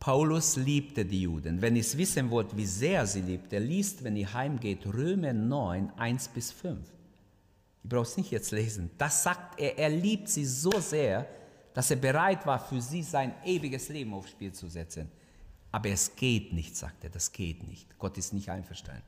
Paulus 0.00 0.56
liebte 0.56 1.04
die 1.04 1.22
Juden. 1.22 1.60
Wenn 1.60 1.74
ihr 1.76 1.82
es 1.82 1.96
wissen 1.96 2.30
wollt, 2.30 2.56
wie 2.56 2.66
sehr 2.66 3.06
sie 3.06 3.20
liebt, 3.20 3.52
er 3.52 3.60
liest, 3.60 4.04
wenn 4.04 4.16
ihr 4.16 4.32
heimgeht, 4.32 4.86
Römer 4.86 5.32
9, 5.32 5.92
1 5.96 6.28
bis 6.28 6.52
5. 6.52 6.78
Ich 7.82 7.90
brauche 7.90 8.02
es 8.02 8.16
nicht 8.16 8.30
jetzt 8.30 8.52
lesen. 8.52 8.90
Das 8.98 9.22
sagt 9.22 9.60
er, 9.60 9.78
er 9.78 9.88
liebt 9.88 10.28
sie 10.28 10.44
so 10.44 10.72
sehr, 10.78 11.26
dass 11.74 11.90
er 11.90 11.96
bereit 11.96 12.46
war, 12.46 12.58
für 12.58 12.80
sie 12.80 13.02
sein 13.02 13.34
ewiges 13.44 13.88
Leben 13.88 14.14
aufs 14.14 14.30
Spiel 14.30 14.52
zu 14.52 14.68
setzen. 14.68 15.10
Aber 15.70 15.88
es 15.88 16.14
geht 16.14 16.52
nicht, 16.52 16.76
sagt 16.76 17.04
er, 17.04 17.10
das 17.10 17.32
geht 17.32 17.66
nicht. 17.66 17.98
Gott 17.98 18.16
ist 18.18 18.32
nicht 18.32 18.50
einverstanden. 18.50 19.02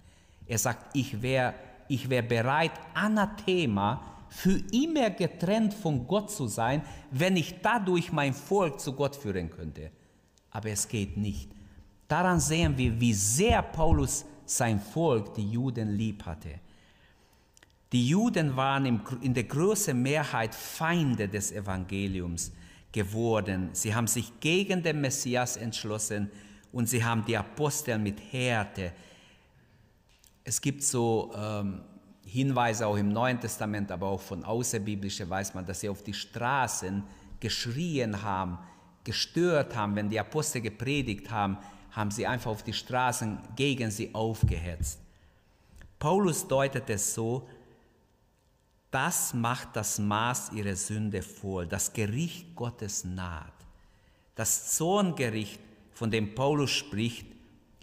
Er 0.47 0.59
sagt, 0.59 0.97
ich 0.97 1.23
wäre 1.23 1.55
ich 1.91 2.09
wär 2.09 2.23
bereit, 2.23 2.73
anathema, 2.95 4.01
für 4.29 4.63
immer 4.73 5.11
getrennt 5.11 5.75
von 5.75 6.07
Gott 6.07 6.31
zu 6.31 6.47
sein, 6.47 6.83
wenn 7.11 7.37
ich 7.37 7.61
dadurch 7.61 8.13
mein 8.13 8.33
Volk 8.33 8.81
zu 8.81 8.93
Gott 8.93 9.17
führen 9.17 9.51
könnte. 9.51 9.91
Aber 10.51 10.71
es 10.71 10.89
geht 10.89 11.17
nicht. 11.17 11.51
Daran 12.09 12.41
sehen 12.41 12.77
wir, 12.77 13.01
wie 13.01 13.15
sehr 13.15 13.63
Paulus 13.63 14.25
sein 14.45 14.81
Volk, 14.81 15.35
die 15.35 15.49
Juden, 15.49 15.97
lieb 15.97 16.25
hatte. 16.27 16.59
Die 17.93 18.09
Juden 18.09 18.57
waren 18.57 19.01
in 19.21 19.35
der 19.35 19.45
großen 19.45 20.01
Mehrheit 20.01 20.55
Feinde 20.55 21.29
des 21.29 21.53
Evangeliums 21.53 22.53
geworden. 22.93 23.71
Sie 23.73 23.95
haben 23.95 24.07
sich 24.07 24.39
gegen 24.41 24.83
den 24.83 25.01
Messias 25.01 25.57
entschlossen 25.57 26.31
und 26.73 26.89
sie 26.89 27.05
haben 27.05 27.25
die 27.25 27.37
Apostel 27.37 27.99
mit 27.99 28.21
Härte. 28.33 28.93
Es 30.45 30.61
gibt 30.61 30.83
so 30.83 31.33
ähm, 31.37 31.83
Hinweise 32.25 32.87
auch 32.87 32.97
im 32.97 33.09
Neuen 33.09 33.41
Testament, 33.41 33.91
aber 33.91 34.07
auch 34.07 34.21
von 34.21 34.45
außerbiblischer 34.45 35.29
weiß 35.29 35.55
man, 35.55 35.67
dass 35.67 35.81
sie 35.81 35.89
auf 35.89 36.03
die 36.03 36.15
Straßen 36.15 37.03
geschrien 37.41 38.23
haben, 38.23 38.59
gestört 39.05 39.75
haben, 39.75 39.97
wenn 39.97 40.11
die 40.11 40.21
Apostel 40.21 40.61
gepredigt 40.61 41.31
haben, 41.31 41.59
haben 41.93 42.11
sie 42.11 42.27
einfach 42.27 42.51
auf 42.51 42.63
die 42.63 42.73
Straßen 42.73 43.39
gegen 43.57 43.91
sie 43.91 44.15
aufgehetzt. 44.15 45.01
Paulus 45.99 46.47
deutet 46.47 46.89
es 46.89 47.15
so, 47.15 47.49
das 48.91 49.35
macht 49.35 49.77
das 49.77 49.99
Maß 49.99 50.53
ihrer 50.53 50.75
Sünde 50.75 51.23
voll. 51.23 51.67
Das 51.67 51.93
Gericht 51.93 52.55
Gottes 52.57 53.05
naht. 53.05 53.53
Das 54.35 54.77
Zorngericht, 54.77 55.61
von 55.93 56.11
dem 56.11 56.35
Paulus 56.35 56.71
spricht, 56.71 57.27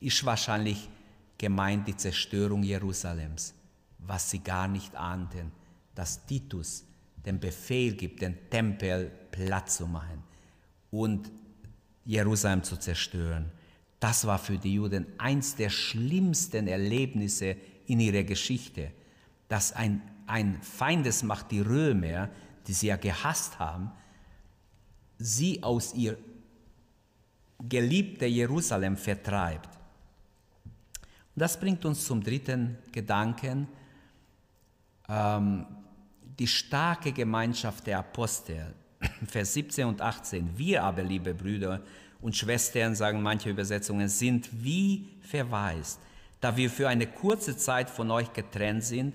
ist 0.01 0.25
wahrscheinlich 0.25 0.89
gemeint 1.37 1.87
die 1.87 1.95
Zerstörung 1.95 2.63
Jerusalems, 2.63 3.53
was 3.99 4.31
sie 4.31 4.39
gar 4.39 4.67
nicht 4.67 4.95
ahnten, 4.95 5.51
dass 5.93 6.25
Titus 6.25 6.83
den 7.25 7.39
Befehl 7.39 7.93
gibt, 7.93 8.21
den 8.21 8.49
Tempel 8.49 9.11
platt 9.31 9.69
zu 9.69 9.85
machen 9.87 10.26
und 10.91 11.31
Jerusalem 12.05 12.63
zu 12.63 12.77
zerstören. 12.77 13.51
Das 13.99 14.25
war 14.25 14.39
für 14.39 14.57
die 14.57 14.75
Juden 14.75 15.05
eins 15.17 15.55
der 15.55 15.69
schlimmsten 15.69 16.67
Erlebnisse 16.67 17.57
in 17.87 17.99
ihrer 17.99 18.23
Geschichte, 18.23 18.91
dass 19.47 19.73
ein 19.73 20.01
ein 20.27 20.61
Feindesmacht, 20.61 21.49
die 21.51 21.61
Römer, 21.61 22.29
die 22.67 22.73
sie 22.73 22.87
ja 22.87 22.97
gehasst 22.97 23.57
haben, 23.57 23.91
sie 25.17 25.63
aus 25.63 25.95
ihr 25.95 26.17
geliebten 27.67 28.29
Jerusalem 28.29 28.97
vertreibt. 28.97 29.73
Und 31.33 31.41
das 31.41 31.59
bringt 31.59 31.85
uns 31.85 32.05
zum 32.05 32.21
dritten 32.21 32.77
Gedanken, 32.91 33.67
ähm, 35.07 35.65
die 36.37 36.47
starke 36.47 37.11
Gemeinschaft 37.13 37.87
der 37.87 37.99
Apostel. 37.99 38.75
Vers 39.27 39.53
17 39.53 39.85
und 39.87 40.01
18. 40.01 40.57
Wir 40.57 40.83
aber, 40.83 41.03
liebe 41.03 41.33
Brüder 41.33 41.81
und 42.21 42.35
Schwestern, 42.35 42.95
sagen 42.95 43.21
manche 43.21 43.49
Übersetzungen, 43.49 44.07
sind 44.09 44.49
wie 44.63 45.07
verwaist, 45.21 45.99
da 46.41 46.55
wir 46.55 46.69
für 46.69 46.87
eine 46.87 47.07
kurze 47.07 47.57
Zeit 47.57 47.89
von 47.89 48.11
euch 48.11 48.33
getrennt 48.33 48.83
sind 48.83 49.13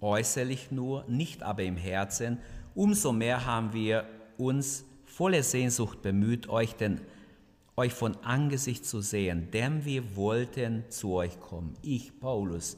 äußerlich 0.00 0.70
nur, 0.70 1.04
nicht 1.08 1.42
aber 1.42 1.62
im 1.62 1.76
Herzen, 1.76 2.38
umso 2.74 3.12
mehr 3.12 3.44
haben 3.44 3.72
wir 3.72 4.04
uns 4.36 4.84
voller 5.04 5.42
Sehnsucht 5.42 6.02
bemüht, 6.02 6.48
euch, 6.48 6.74
denn, 6.74 7.00
euch 7.76 7.92
von 7.92 8.16
Angesicht 8.22 8.86
zu 8.86 9.00
sehen, 9.00 9.50
denn 9.52 9.84
wir 9.84 10.16
wollten 10.16 10.84
zu 10.88 11.14
euch 11.14 11.40
kommen. 11.40 11.74
Ich, 11.82 12.20
Paulus, 12.20 12.76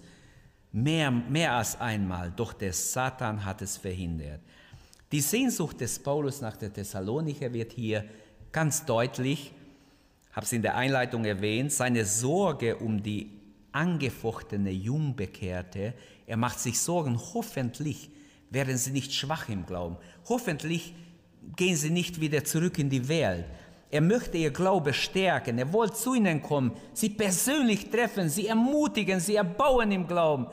mehr, 0.72 1.10
mehr 1.10 1.52
als 1.52 1.78
einmal, 1.80 2.32
doch 2.34 2.52
der 2.52 2.72
Satan 2.72 3.44
hat 3.44 3.60
es 3.62 3.76
verhindert. 3.76 4.40
Die 5.12 5.20
Sehnsucht 5.20 5.80
des 5.80 5.98
Paulus 5.98 6.40
nach 6.40 6.56
der 6.56 6.72
Thessalonicher 6.72 7.52
wird 7.52 7.72
hier 7.72 8.04
ganz 8.52 8.84
deutlich, 8.84 9.52
habe 10.32 10.46
es 10.46 10.52
in 10.52 10.62
der 10.62 10.76
Einleitung 10.76 11.24
erwähnt, 11.24 11.72
seine 11.72 12.04
Sorge 12.04 12.76
um 12.76 13.02
die 13.02 13.30
angefochtene 13.72 14.70
Jungbekehrte. 14.70 15.94
Er 16.26 16.36
macht 16.36 16.60
sich 16.60 16.78
Sorgen, 16.78 17.18
hoffentlich 17.34 18.10
werden 18.50 18.76
sie 18.76 18.92
nicht 18.92 19.12
schwach 19.12 19.48
im 19.48 19.66
Glauben. 19.66 19.96
Hoffentlich 20.28 20.94
gehen 21.56 21.76
sie 21.76 21.90
nicht 21.90 22.20
wieder 22.20 22.44
zurück 22.44 22.78
in 22.78 22.90
die 22.90 23.08
Welt. 23.08 23.46
Er 23.90 24.00
möchte 24.00 24.38
ihr 24.38 24.50
Glaube 24.50 24.92
stärken. 24.92 25.58
Er 25.58 25.72
wollte 25.72 25.94
zu 25.94 26.14
ihnen 26.14 26.40
kommen, 26.40 26.72
sie 26.92 27.10
persönlich 27.10 27.90
treffen, 27.90 28.28
sie 28.28 28.46
ermutigen, 28.46 29.18
sie 29.18 29.34
erbauen 29.34 29.90
im 29.90 30.06
Glauben. 30.06 30.46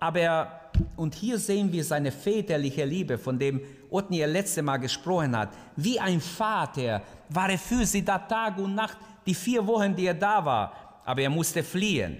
Aber, 0.00 0.70
und 0.96 1.14
hier 1.14 1.38
sehen 1.38 1.70
wir 1.72 1.84
seine 1.84 2.10
väterliche 2.10 2.86
Liebe, 2.86 3.18
von 3.18 3.38
dem 3.38 3.60
Otni 3.90 4.18
ihr 4.18 4.26
letzte 4.26 4.62
Mal 4.62 4.78
gesprochen 4.78 5.36
hat. 5.36 5.50
Wie 5.76 5.98
ein 5.98 6.20
Vater 6.20 7.02
war 7.28 7.50
er 7.50 7.58
für 7.58 7.84
sie 7.84 8.04
da 8.04 8.18
Tag 8.18 8.58
und 8.58 8.74
Nacht, 8.74 8.98
die 9.26 9.34
vier 9.34 9.66
Wochen, 9.66 9.94
die 9.94 10.06
er 10.06 10.14
da 10.14 10.44
war. 10.44 10.72
Aber 11.04 11.22
er 11.22 11.30
musste 11.30 11.62
fliehen. 11.62 12.18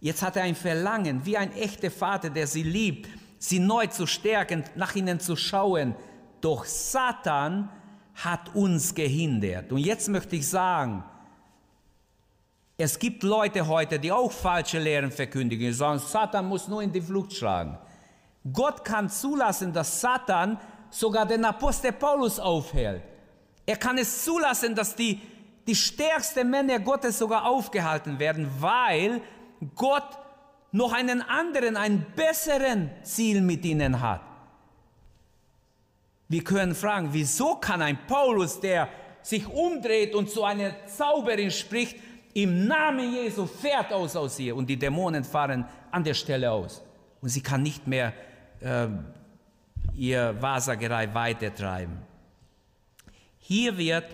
Jetzt 0.00 0.22
hat 0.22 0.36
er 0.36 0.42
ein 0.42 0.54
Verlangen, 0.54 1.24
wie 1.24 1.36
ein 1.36 1.52
echter 1.52 1.90
Vater, 1.90 2.28
der 2.28 2.46
sie 2.46 2.62
liebt, 2.62 3.08
sie 3.38 3.58
neu 3.58 3.86
zu 3.86 4.06
stärken, 4.06 4.64
nach 4.74 4.94
ihnen 4.94 5.20
zu 5.20 5.36
schauen. 5.36 5.94
Doch 6.40 6.64
Satan 6.64 7.68
hat 8.14 8.54
uns 8.54 8.94
gehindert. 8.94 9.72
Und 9.72 9.78
jetzt 9.78 10.08
möchte 10.08 10.36
ich 10.36 10.48
sagen, 10.48 11.04
es 12.76 12.98
gibt 12.98 13.22
Leute 13.22 13.68
heute, 13.68 13.98
die 13.98 14.10
auch 14.10 14.32
falsche 14.32 14.78
Lehren 14.78 15.12
verkündigen. 15.12 15.66
Die 15.66 15.72
sagen, 15.72 16.00
Satan 16.00 16.48
muss 16.48 16.66
nur 16.66 16.82
in 16.82 16.92
die 16.92 17.00
Flucht 17.00 17.34
schlagen. 17.34 17.78
Gott 18.52 18.84
kann 18.84 19.08
zulassen, 19.08 19.72
dass 19.72 20.00
Satan 20.00 20.58
sogar 20.92 21.26
den 21.26 21.44
Apostel 21.44 21.92
Paulus 21.92 22.38
aufhält. 22.38 23.02
Er 23.66 23.76
kann 23.76 23.98
es 23.98 24.24
zulassen, 24.24 24.74
dass 24.74 24.94
die, 24.94 25.20
die 25.66 25.74
stärksten 25.74 26.50
Männer 26.50 26.78
Gottes 26.78 27.18
sogar 27.18 27.46
aufgehalten 27.46 28.18
werden, 28.18 28.48
weil 28.60 29.20
Gott 29.74 30.18
noch 30.70 30.92
einen 30.92 31.22
anderen, 31.22 31.76
einen 31.76 32.06
besseren 32.14 32.90
Ziel 33.02 33.40
mit 33.40 33.64
ihnen 33.64 34.00
hat. 34.00 34.20
Wir 36.28 36.44
können 36.44 36.74
fragen, 36.74 37.08
wieso 37.12 37.56
kann 37.56 37.82
ein 37.82 38.06
Paulus, 38.06 38.60
der 38.60 38.88
sich 39.22 39.46
umdreht 39.46 40.14
und 40.14 40.30
zu 40.30 40.44
einer 40.44 40.86
Zauberin 40.86 41.50
spricht, 41.50 41.96
im 42.34 42.66
Namen 42.66 43.12
Jesu 43.12 43.46
fährt 43.46 43.92
aus 43.92 44.16
aus 44.16 44.38
ihr 44.38 44.56
und 44.56 44.66
die 44.66 44.78
Dämonen 44.78 45.24
fahren 45.24 45.66
an 45.90 46.02
der 46.02 46.14
Stelle 46.14 46.50
aus. 46.50 46.82
Und 47.20 47.28
sie 47.28 47.42
kann 47.42 47.62
nicht 47.62 47.86
mehr 47.86 48.14
äh, 48.60 48.88
ihr 49.96 50.40
Wahrsagerei 50.40 51.12
weitertreiben. 51.14 51.98
Hier 53.38 53.76
wird 53.76 54.04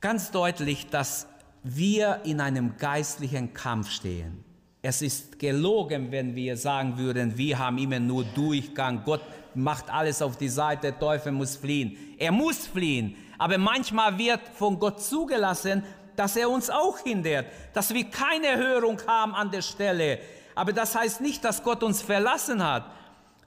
ganz 0.00 0.30
deutlich, 0.30 0.86
dass 0.88 1.26
wir 1.62 2.20
in 2.24 2.40
einem 2.40 2.76
geistlichen 2.76 3.52
Kampf 3.52 3.90
stehen. 3.90 4.44
Es 4.80 5.00
ist 5.00 5.38
gelogen, 5.38 6.10
wenn 6.10 6.34
wir 6.34 6.56
sagen 6.56 6.98
würden, 6.98 7.36
wir 7.38 7.58
haben 7.58 7.78
immer 7.78 8.00
nur 8.00 8.24
Durchgang, 8.24 9.04
Gott 9.04 9.22
macht 9.54 9.88
alles 9.88 10.20
auf 10.22 10.36
die 10.36 10.48
Seite, 10.48 10.90
der 10.90 10.98
Teufel 10.98 11.30
muss 11.30 11.56
fliehen. 11.56 11.96
Er 12.18 12.32
muss 12.32 12.66
fliehen, 12.66 13.14
aber 13.38 13.58
manchmal 13.58 14.18
wird 14.18 14.40
von 14.54 14.78
Gott 14.78 15.00
zugelassen, 15.00 15.84
dass 16.16 16.36
er 16.36 16.50
uns 16.50 16.68
auch 16.68 16.98
hindert, 16.98 17.46
dass 17.72 17.94
wir 17.94 18.04
keine 18.04 18.48
Erhörung 18.48 19.00
haben 19.06 19.34
an 19.34 19.50
der 19.50 19.62
Stelle. 19.62 20.18
Aber 20.54 20.72
das 20.72 20.96
heißt 20.96 21.20
nicht, 21.20 21.44
dass 21.44 21.62
Gott 21.62 21.82
uns 21.82 22.02
verlassen 22.02 22.62
hat. 22.62 22.84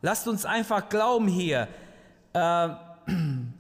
Lasst 0.02 0.28
uns 0.28 0.46
einfach 0.46 0.90
glauben 0.90 1.28
hier, 1.28 1.68
äh, 2.34 2.70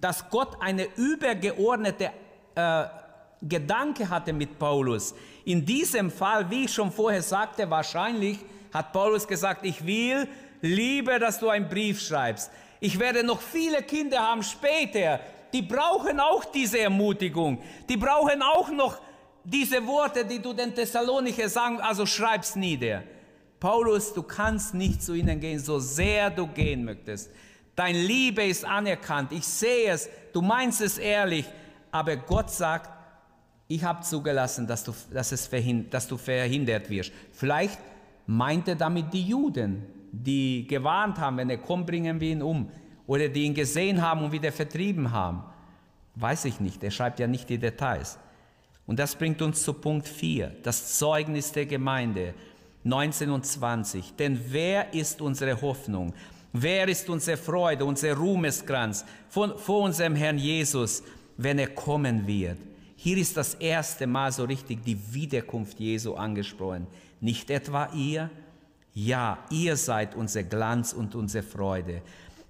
dass 0.01 0.29
Gott 0.29 0.57
eine 0.59 0.87
übergeordnete 0.95 2.11
äh, 2.55 2.85
Gedanke 3.41 4.09
hatte 4.09 4.33
mit 4.33 4.57
Paulus. 4.57 5.13
In 5.45 5.65
diesem 5.65 6.09
Fall, 6.09 6.49
wie 6.49 6.65
ich 6.65 6.73
schon 6.73 6.91
vorher 6.91 7.21
sagte, 7.21 7.69
wahrscheinlich 7.69 8.39
hat 8.73 8.91
Paulus 8.91 9.27
gesagt, 9.27 9.65
ich 9.65 9.85
will 9.85 10.27
lieber, 10.61 11.19
dass 11.19 11.39
du 11.39 11.49
einen 11.49 11.69
Brief 11.69 12.01
schreibst. 12.01 12.51
Ich 12.79 12.99
werde 12.99 13.23
noch 13.23 13.41
viele 13.41 13.81
Kinder 13.83 14.19
haben 14.19 14.43
später. 14.43 15.19
die 15.53 15.61
brauchen 15.61 16.19
auch 16.19 16.43
diese 16.45 16.79
Ermutigung. 16.79 17.61
Die 17.87 17.95
brauchen 17.95 18.41
auch 18.41 18.69
noch 18.69 18.99
diese 19.43 19.85
Worte, 19.87 20.25
die 20.25 20.39
du 20.41 20.51
den 20.53 20.73
Thessalonicher 20.75 21.47
sagen, 21.47 21.79
also 21.79 22.05
schreib's 22.05 22.55
nieder. 22.55 23.03
Paulus, 23.59 24.13
du 24.13 24.23
kannst 24.23 24.73
nicht 24.73 25.01
zu 25.01 25.13
ihnen 25.13 25.39
gehen, 25.39 25.59
so 25.59 25.79
sehr 25.79 26.29
du 26.29 26.47
gehen 26.47 26.83
möchtest. 26.83 27.29
Dein 27.75 27.95
Liebe 27.95 28.43
ist 28.43 28.63
anerkannt. 28.63 29.31
Ich 29.31 29.45
sehe 29.45 29.91
es. 29.91 30.09
Du 30.33 30.41
meinst 30.41 30.81
es 30.81 30.97
ehrlich. 30.97 31.45
Aber 31.91 32.15
Gott 32.15 32.51
sagt, 32.51 32.89
ich 33.67 33.83
habe 33.83 34.01
zugelassen, 34.01 34.67
dass 34.67 34.83
du, 34.83 34.93
dass, 35.11 35.31
es 35.31 35.47
verhind, 35.47 35.93
dass 35.93 36.07
du 36.07 36.17
verhindert 36.17 36.89
wirst. 36.89 37.11
Vielleicht 37.31 37.79
meint 38.27 38.67
er 38.67 38.75
damit 38.75 39.13
die 39.13 39.23
Juden, 39.23 39.83
die 40.11 40.65
gewarnt 40.67 41.19
haben, 41.19 41.37
wenn 41.37 41.49
er 41.49 41.57
kommt, 41.57 41.87
bringen 41.87 42.19
wir 42.19 42.31
ihn 42.31 42.41
um. 42.41 42.69
Oder 43.07 43.29
die 43.29 43.43
ihn 43.43 43.53
gesehen 43.53 44.01
haben 44.01 44.23
und 44.23 44.31
wieder 44.31 44.51
vertrieben 44.51 45.11
haben. 45.11 45.43
Weiß 46.15 46.45
ich 46.45 46.59
nicht. 46.59 46.83
Er 46.83 46.91
schreibt 46.91 47.19
ja 47.19 47.27
nicht 47.27 47.49
die 47.49 47.57
Details. 47.57 48.17
Und 48.87 48.99
das 48.99 49.15
bringt 49.15 49.41
uns 49.41 49.63
zu 49.63 49.73
Punkt 49.73 50.07
4, 50.07 50.55
das 50.63 50.97
Zeugnis 50.97 51.51
der 51.51 51.65
Gemeinde 51.65 52.33
19 52.85 53.31
und 53.31 53.45
20. 53.45 54.15
Denn 54.15 54.39
wer 54.49 54.93
ist 54.93 55.19
unsere 55.19 55.59
Hoffnung? 55.59 56.13
Wer 56.53 56.87
ist 56.87 57.09
unsere 57.09 57.35
Freude, 57.35 57.83
unser 57.83 58.13
Ruhmeskranz 58.13 59.03
vor, 59.27 59.57
vor 59.57 59.81
unserem 59.81 60.15
Herrn 60.15 60.37
Jesus, 60.37 61.03
wenn 61.35 61.59
er 61.59 61.67
kommen 61.67 62.25
wird? 62.25 62.59
Hier 62.95 63.17
ist 63.17 63.35
das 63.35 63.55
erste 63.55 64.07
Mal 64.07 64.31
so 64.31 64.45
richtig 64.45 64.83
die 64.85 64.97
Wiederkunft 65.13 65.79
Jesu 65.79 66.13
angesprochen. 66.13 66.87
Nicht 67.19 67.49
etwa 67.49 67.89
ihr? 67.93 68.29
Ja, 68.93 69.39
ihr 69.49 69.75
seid 69.75 70.15
unser 70.15 70.43
Glanz 70.43 70.93
und 70.93 71.15
unsere 71.15 71.43
Freude. 71.43 72.01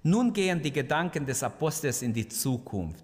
Nun 0.02 0.32
gehen 0.32 0.62
die 0.62 0.72
Gedanken 0.72 1.26
des 1.26 1.42
Apostels 1.42 2.02
in 2.02 2.12
die 2.12 2.28
Zukunft. 2.28 3.02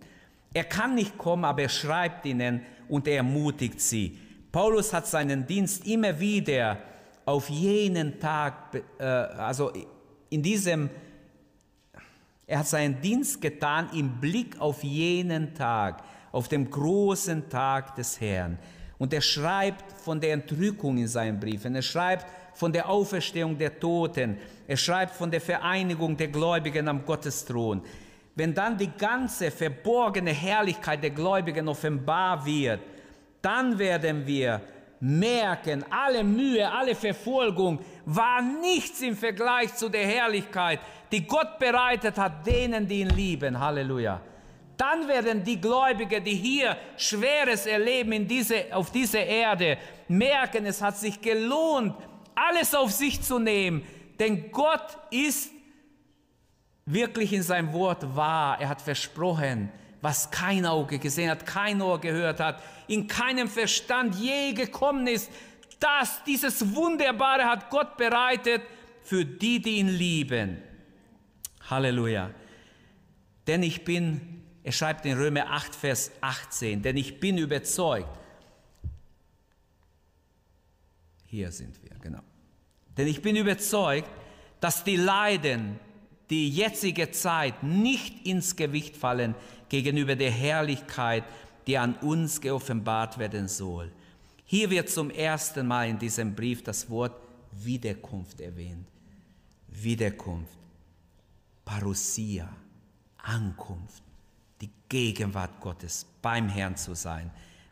Er 0.55 0.65
kann 0.65 0.95
nicht 0.95 1.17
kommen, 1.17 1.45
aber 1.45 1.63
er 1.63 1.69
schreibt 1.69 2.27
ihnen 2.27 2.61
und 2.89 3.09
er 3.09 3.17
ermutigt 3.17 3.81
sie. 3.81 4.19
Paulus 4.53 4.93
hat 4.93 5.07
seinen 5.07 5.47
Dienst 5.47 5.87
immer 5.87 6.21
wieder 6.21 6.79
auf 7.25 7.49
jenen 7.49 8.19
Tag, 8.19 8.83
äh, 8.99 9.05
also 9.05 9.73
in 10.31 10.43
diesem, 10.43 10.91
er 12.47 12.61
hat 12.61 12.67
seinen 12.67 13.01
Dienst 13.01 13.41
getan 13.41 13.89
im 13.95 14.21
Blick 14.21 14.61
auf 14.61 14.83
jenen 14.83 15.55
Tag, 15.55 16.03
auf 16.33 16.49
dem 16.49 16.71
großen 16.71 17.49
Tag 17.49 17.95
des 17.95 18.21
Herrn. 18.21 18.59
Und 18.99 19.13
er 19.13 19.21
schreibt 19.21 19.93
von 20.01 20.21
der 20.21 20.33
Entrückung 20.33 20.97
in 20.97 21.09
seinen 21.09 21.41
Briefen. 21.41 21.75
Er 21.75 21.83
schreibt 21.83 22.27
von 22.55 22.73
der 22.73 22.89
Auferstehung 22.89 23.59
der 23.59 23.79
Toten. 23.79 24.39
Er 24.69 24.77
schreibt 24.77 25.15
von 25.15 25.31
der 25.31 25.41
Vereinigung 25.41 26.17
der 26.17 26.29
Gläubigen 26.29 26.89
am 26.89 27.05
Gottesthron. 27.05 27.83
Wenn 28.35 28.55
dann 28.55 28.79
die 28.79 28.91
ganze 28.97 29.51
verborgene 29.51 30.31
Herrlichkeit 30.31 31.03
der 31.03 31.11
Gläubigen 31.11 31.69
offenbar 31.69 32.47
wird, 32.47 32.81
dann 33.43 33.79
werden 33.79 34.27
wir 34.27 34.61
merken, 35.05 35.85
alle 35.91 36.23
Mühe, 36.23 36.71
alle 36.71 36.95
Verfolgung 36.95 37.81
war 38.05 38.41
nichts 38.41 39.01
im 39.01 39.17
Vergleich 39.17 39.75
zu 39.75 39.89
der 39.89 40.07
Herrlichkeit, 40.07 40.79
die 41.11 41.27
Gott 41.27 41.59
bereitet 41.59 42.17
hat 42.17 42.47
denen, 42.47 42.87
die 42.87 43.01
ihn 43.01 43.11
lieben. 43.11 43.59
Halleluja. 43.59 44.21
Dann 44.77 45.09
werden 45.09 45.43
die 45.43 45.61
Gläubigen, 45.61 46.23
die 46.23 46.37
hier 46.37 46.77
Schweres 46.97 47.67
erleben 47.67 48.13
in 48.13 48.29
diese, 48.29 48.65
auf 48.71 48.93
dieser 48.93 49.25
Erde, 49.25 49.77
merken, 50.07 50.67
es 50.67 50.81
hat 50.81 50.97
sich 50.97 51.21
gelohnt, 51.21 51.97
alles 52.37 52.73
auf 52.73 52.93
sich 52.93 53.21
zu 53.21 53.41
nehmen. 53.41 53.85
Denn 54.21 54.53
Gott 54.53 54.97
ist 55.11 55.51
wirklich 56.87 57.33
in 57.33 57.43
seinem 57.43 57.73
Wort 57.73 58.15
wahr. 58.15 58.61
Er 58.61 58.69
hat 58.69 58.81
versprochen, 58.81 59.69
was 60.03 60.31
kein 60.31 60.67
Auge 60.67 60.99
gesehen 60.99 61.31
hat, 61.31 61.47
kein 61.47 61.81
Ohr 61.81 62.01
gehört 62.01 62.41
hat, 62.41 62.63
in 62.89 63.07
keinem 63.07 63.49
Verstand 63.49 64.17
je 64.17 64.53
gekommen 64.53 65.07
ist. 65.07 65.31
Das, 65.79 66.23
dieses 66.25 66.75
Wunderbare 66.75 67.45
hat 67.45 67.71
Gott 67.71 67.97
bereitet 67.97 68.63
für 69.03 69.25
die, 69.25 69.63
die 69.63 69.79
ihn 69.79 69.89
lieben. 69.89 70.61
Halleluja. 71.71 72.31
Denn 73.47 73.63
ich 73.63 73.85
bin, 73.85 74.43
er 74.65 74.73
schreibt 74.73 75.07
in 75.07 75.17
Römer 75.17 75.51
8, 75.51 75.75
Vers 75.75 76.11
18, 76.21 76.83
denn 76.83 76.97
ich 76.97 77.21
bin 77.21 77.39
überzeugt, 77.39 78.19
hier 81.27 81.51
sind 81.51 81.81
wir, 81.83 81.97
genau. 82.01 82.23
Denn 82.97 83.07
ich 83.07 83.23
bin 83.23 83.37
überzeugt, 83.37 84.11
dass 84.61 84.85
die 84.85 84.97
Leiden, 84.97 85.79
die 86.29 86.51
jetzige 86.51 87.11
Zeit 87.11 87.63
nicht 87.63 88.27
ins 88.27 88.57
Gewicht 88.57 88.97
fallen 88.97 89.35
gegenüber 89.73 90.15
der 90.15 90.31
Herrlichkeit, 90.31 91.25
die 91.67 91.79
an 91.79 91.95
uns 92.03 92.43
geoffenbart 92.43 93.17
werden 93.17 93.49
soll. 93.49 93.91
Hier 94.45 94.69
wird 94.69 94.91
zum 94.91 95.09
ersten 95.09 95.67
Mal 95.67 95.89
in 95.89 95.99
diesem 95.99 96.35
Brief 96.35 96.63
das 96.63 96.91
Wort 96.91 97.17
Wiederkunft 97.53 98.43
erwähnt. 98.43 98.87
Wiederkunft, 99.69 100.59
Parousia, 101.65 102.55
Ankunft, 103.17 104.03
die 104.61 104.69
Gegenwart 104.91 105.59
Gottes, 105.59 106.05
beim 106.21 106.51
Herrn 106.51 106.77
zu 106.77 106.95
sein, 106.95 107.31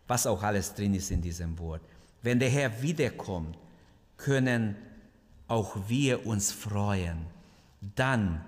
was 0.08 0.26
auch 0.26 0.42
alles 0.42 0.72
drin 0.74 0.94
ist 0.94 1.10
in 1.10 1.20
diesem 1.20 1.58
Wort. 1.58 1.82
Wenn 2.22 2.38
der 2.38 2.48
Herr 2.48 2.80
wiederkommt, 2.80 3.58
können 4.16 4.74
auch 5.48 5.76
wir 5.86 6.24
uns 6.24 6.50
freuen. 6.50 7.26
Dann 7.94 8.42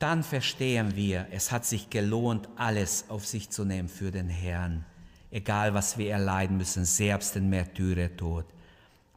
dann 0.00 0.22
verstehen 0.22 0.96
wir, 0.96 1.26
es 1.30 1.52
hat 1.52 1.66
sich 1.66 1.90
gelohnt, 1.90 2.48
alles 2.56 3.04
auf 3.08 3.26
sich 3.26 3.50
zu 3.50 3.66
nehmen 3.66 3.88
für 3.88 4.10
den 4.10 4.30
Herrn, 4.30 4.84
egal 5.30 5.74
was 5.74 5.98
wir 5.98 6.10
erleiden 6.10 6.56
müssen, 6.56 6.86
selbst 6.86 7.34
den 7.34 7.50
Märtyrertod. 7.50 8.46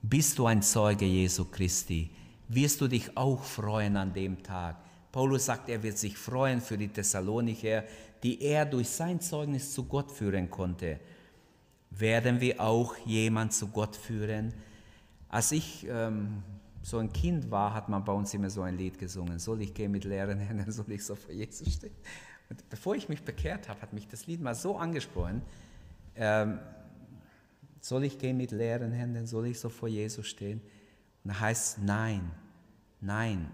Bist 0.01 0.37
du 0.37 0.45
ein 0.45 0.61
Zeuge 0.61 1.05
Jesu 1.05 1.45
Christi, 1.45 2.11
wirst 2.49 2.81
du 2.81 2.89
dich 2.89 3.15
auch 3.15 3.41
freuen 3.41 3.95
an 3.95 4.13
dem 4.13 4.43
Tag. 4.43 4.75
Paulus 5.13 5.45
sagt, 5.45 5.69
er 5.69 5.81
wird 5.81 5.97
sich 5.97 6.17
freuen 6.17 6.59
für 6.59 6.77
die 6.77 6.89
Thessalonicher, 6.89 7.85
die 8.21 8.41
er 8.41 8.65
durch 8.65 8.89
sein 8.89 9.21
Zeugnis 9.21 9.73
zu 9.73 9.85
Gott 9.85 10.11
führen 10.11 10.49
konnte. 10.49 10.99
Werden 11.91 12.41
wir 12.41 12.59
auch 12.59 12.97
jemand 13.05 13.53
zu 13.53 13.67
Gott 13.69 13.95
führen? 13.95 14.53
Als 15.29 15.53
ich 15.53 15.87
ähm, 15.89 16.43
so 16.83 16.97
ein 16.97 17.11
Kind 17.13 17.49
war, 17.49 17.73
hat 17.73 17.87
man 17.87 18.03
bei 18.03 18.11
uns 18.11 18.33
immer 18.33 18.49
so 18.49 18.61
ein 18.61 18.77
Lied 18.77 18.99
gesungen. 18.99 19.39
Soll 19.39 19.61
ich 19.61 19.73
gehen 19.73 19.91
mit 19.91 20.03
leeren 20.03 20.37
Händen, 20.47 20.71
soll 20.71 20.91
ich 20.91 21.03
so 21.03 21.15
vor 21.15 21.31
Jesus 21.31 21.73
stehen? 21.73 21.95
Und 22.49 22.69
bevor 22.69 22.95
ich 22.95 23.09
mich 23.09 23.23
bekehrt 23.23 23.69
habe, 23.69 23.81
hat 23.81 23.93
mich 23.93 24.07
das 24.07 24.27
Lied 24.27 24.41
mal 24.41 24.53
so 24.53 24.77
angesprochen. 24.77 25.41
Ähm, 26.15 26.59
soll 27.79 28.03
ich 28.03 28.19
gehen 28.19 28.37
mit 28.37 28.51
leeren 28.51 28.91
Händen, 28.91 29.25
soll 29.25 29.47
ich 29.47 29.59
so 29.59 29.69
vor 29.69 29.87
Jesus 29.87 30.27
stehen? 30.27 30.61
Und 31.23 31.33
da 31.33 31.39
heißt 31.39 31.79
nein, 31.79 32.29
nein. 32.99 33.49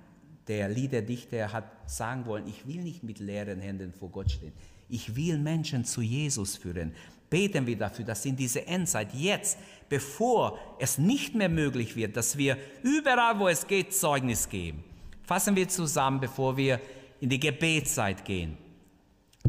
Der 0.50 0.68
Liederdichter 0.68 1.54
hat 1.54 1.90
sagen 1.90 2.26
wollen, 2.26 2.46
ich 2.48 2.68
will 2.68 2.82
nicht 2.82 3.04
mit 3.04 3.20
leeren 3.20 3.62
Händen 3.62 3.94
vor 3.94 4.10
Gott 4.10 4.32
stehen. 4.32 4.52
Ich 4.90 5.16
will 5.16 5.38
Menschen 5.38 5.86
zu 5.86 6.02
Jesus 6.02 6.58
führen 6.58 6.92
beten 7.30 7.68
wir 7.68 7.78
dafür, 7.78 8.06
dass 8.06 8.26
in 8.26 8.36
dieser 8.36 8.68
Endzeit 8.68 9.14
jetzt, 9.14 9.58
bevor 9.88 10.58
es 10.80 10.98
nicht 10.98 11.36
mehr 11.36 11.50
möglich 11.50 11.96
wird, 11.96 12.18
dass 12.18 12.38
wir 12.38 12.58
überall, 12.84 13.40
wo 13.40 13.48
es 13.48 13.68
geht, 13.68 13.94
Zeugnis 13.94 14.50
geben. 14.50 14.84
Fassen 15.24 15.56
wir 15.56 15.68
zusammen, 15.68 16.20
bevor 16.20 16.58
wir 16.58 16.82
in 17.20 17.30
die 17.30 17.40
Gebetszeit 17.40 18.26
gehen. 18.26 18.58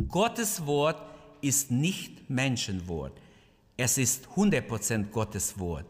Gottes 0.09 0.65
Wort 0.67 1.01
ist 1.41 1.71
nicht 1.71 2.29
Menschenwort. 2.29 3.19
Es 3.77 3.97
ist 3.97 4.29
100% 4.37 5.11
Gottes 5.11 5.59
Wort. 5.59 5.87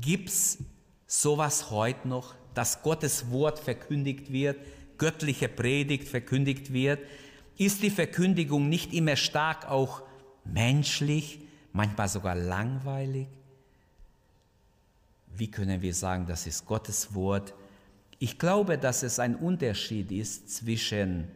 Gibt 0.00 0.30
es 0.30 0.58
sowas 1.06 1.70
heute 1.70 2.08
noch, 2.08 2.34
dass 2.54 2.82
Gottes 2.82 3.30
Wort 3.30 3.58
verkündigt 3.58 4.32
wird, 4.32 4.56
göttliche 4.98 5.48
Predigt 5.48 6.08
verkündigt 6.08 6.72
wird? 6.72 7.00
Ist 7.58 7.82
die 7.82 7.90
Verkündigung 7.90 8.68
nicht 8.68 8.92
immer 8.92 9.16
stark 9.16 9.68
auch 9.68 10.02
menschlich, 10.44 11.40
manchmal 11.72 12.08
sogar 12.08 12.34
langweilig? 12.34 13.26
Wie 15.34 15.50
können 15.50 15.82
wir 15.82 15.94
sagen, 15.94 16.26
das 16.26 16.46
ist 16.46 16.66
Gottes 16.66 17.14
Wort? 17.14 17.54
Ich 18.18 18.38
glaube, 18.38 18.78
dass 18.78 19.02
es 19.02 19.18
ein 19.18 19.34
Unterschied 19.34 20.12
ist 20.12 20.50
zwischen 20.50 21.28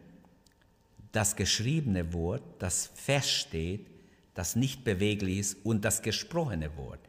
das 1.13 1.35
geschriebene 1.35 2.13
Wort, 2.13 2.43
das 2.59 2.91
feststeht, 2.95 3.87
das 4.35 4.55
nicht 4.55 4.85
beweglich 4.85 5.39
ist, 5.39 5.57
und 5.65 5.85
das 5.85 6.03
gesprochene 6.03 6.77
Wort. 6.77 7.01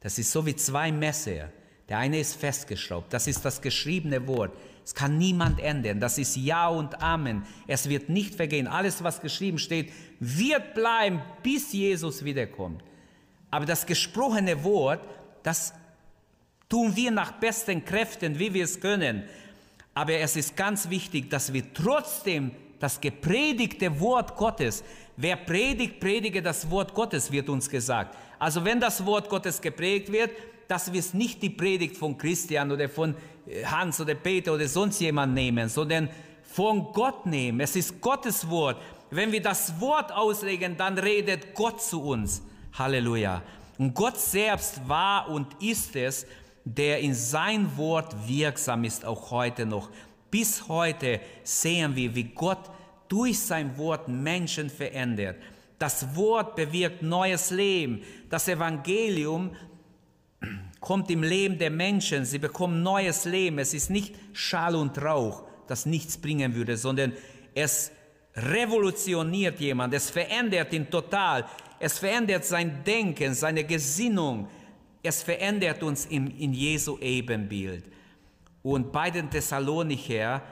Das 0.00 0.18
ist 0.18 0.32
so 0.32 0.44
wie 0.44 0.56
zwei 0.56 0.90
Messer. 0.90 1.50
Der 1.88 1.98
eine 1.98 2.18
ist 2.18 2.34
festgeschraubt, 2.34 3.12
das 3.12 3.26
ist 3.26 3.44
das 3.44 3.60
geschriebene 3.60 4.26
Wort. 4.26 4.52
Es 4.84 4.94
kann 4.94 5.16
niemand 5.16 5.60
ändern. 5.60 5.98
Das 5.98 6.18
ist 6.18 6.36
Ja 6.36 6.68
und 6.68 7.02
Amen. 7.02 7.44
Es 7.66 7.88
wird 7.88 8.10
nicht 8.10 8.34
vergehen. 8.34 8.66
Alles, 8.66 9.02
was 9.02 9.20
geschrieben 9.20 9.58
steht, 9.58 9.90
wird 10.20 10.74
bleiben, 10.74 11.22
bis 11.42 11.72
Jesus 11.72 12.22
wiederkommt. 12.24 12.82
Aber 13.50 13.64
das 13.64 13.86
gesprochene 13.86 14.62
Wort, 14.62 15.00
das 15.42 15.72
tun 16.68 16.94
wir 16.94 17.10
nach 17.10 17.32
besten 17.32 17.84
Kräften, 17.84 18.38
wie 18.38 18.52
wir 18.52 18.64
es 18.64 18.78
können. 18.78 19.24
Aber 19.94 20.12
es 20.14 20.36
ist 20.36 20.56
ganz 20.56 20.90
wichtig, 20.90 21.30
dass 21.30 21.52
wir 21.52 21.72
trotzdem 21.72 22.50
das 22.78 23.00
gepredigte 23.00 24.00
Wort 24.00 24.36
Gottes. 24.36 24.84
Wer 25.16 25.36
predigt, 25.36 26.00
predige 26.00 26.42
das 26.42 26.68
Wort 26.68 26.92
Gottes, 26.92 27.30
wird 27.30 27.48
uns 27.48 27.70
gesagt. 27.70 28.18
Also 28.38 28.64
wenn 28.64 28.80
das 28.80 29.06
Wort 29.06 29.30
Gottes 29.30 29.60
geprägt 29.60 30.12
wird, 30.12 30.32
dass 30.68 30.92
wir 30.92 31.00
es 31.00 31.14
nicht 31.14 31.42
die 31.42 31.50
Predigt 31.50 31.96
von 31.96 32.16
Christian 32.16 32.70
oder 32.72 32.88
von 32.88 33.14
äh, 33.46 33.64
Hans 33.64 34.00
oder 34.00 34.14
Peter 34.14 34.54
oder 34.54 34.68
sonst 34.68 35.00
jemand 35.00 35.34
nehmen, 35.34 35.68
sondern 35.68 36.08
von 36.42 36.92
Gott 36.92 37.26
nehmen. 37.26 37.60
Es 37.60 37.76
ist 37.76 38.00
Gottes 38.00 38.48
Wort. 38.48 38.80
Wenn 39.10 39.32
wir 39.32 39.42
das 39.42 39.80
Wort 39.80 40.12
auslegen, 40.12 40.76
dann 40.76 40.98
redet 40.98 41.54
Gott 41.54 41.82
zu 41.82 42.02
uns. 42.02 42.42
Halleluja. 42.72 43.42
Und 43.78 43.94
Gott 43.94 44.18
selbst 44.18 44.88
war 44.88 45.28
und 45.28 45.48
ist 45.62 45.96
es, 45.96 46.26
der 46.64 47.00
in 47.00 47.14
sein 47.14 47.76
Wort 47.76 48.14
wirksam 48.26 48.84
ist, 48.84 49.04
auch 49.04 49.30
heute 49.30 49.66
noch. 49.66 49.90
Bis 50.30 50.66
heute 50.68 51.20
sehen 51.42 51.94
wir, 51.94 52.14
wie 52.14 52.24
Gott 52.24 52.70
durch 53.08 53.38
sein 53.38 53.76
Wort 53.76 54.08
Menschen 54.08 54.70
verändert. 54.70 55.36
Das 55.78 56.16
Wort 56.16 56.56
bewirkt 56.56 57.02
neues 57.02 57.50
Leben. 57.50 58.02
Das 58.30 58.48
Evangelium 58.48 59.54
kommt 60.80 61.10
im 61.10 61.22
Leben 61.22 61.58
der 61.58 61.70
Menschen. 61.70 62.24
Sie 62.24 62.38
bekommen 62.38 62.82
neues 62.82 63.24
Leben. 63.24 63.58
Es 63.58 63.74
ist 63.74 63.90
nicht 63.90 64.14
Schall 64.32 64.74
und 64.74 65.00
Rauch, 65.00 65.44
das 65.66 65.86
nichts 65.86 66.18
bringen 66.18 66.54
würde, 66.54 66.76
sondern 66.76 67.12
es 67.54 67.90
revolutioniert 68.36 69.60
jemand. 69.60 69.94
Es 69.94 70.10
verändert 70.10 70.72
ihn 70.72 70.90
total. 70.90 71.44
Es 71.78 71.98
verändert 71.98 72.44
sein 72.44 72.82
Denken, 72.84 73.34
seine 73.34 73.64
Gesinnung. 73.64 74.48
Es 75.02 75.22
verändert 75.22 75.82
uns 75.82 76.06
in, 76.06 76.30
in 76.38 76.52
Jesu 76.52 76.98
Ebenbild. 76.98 77.84
Und 78.62 78.92
bei 78.92 79.10
den 79.10 79.30
Thessalonicher 79.30 80.42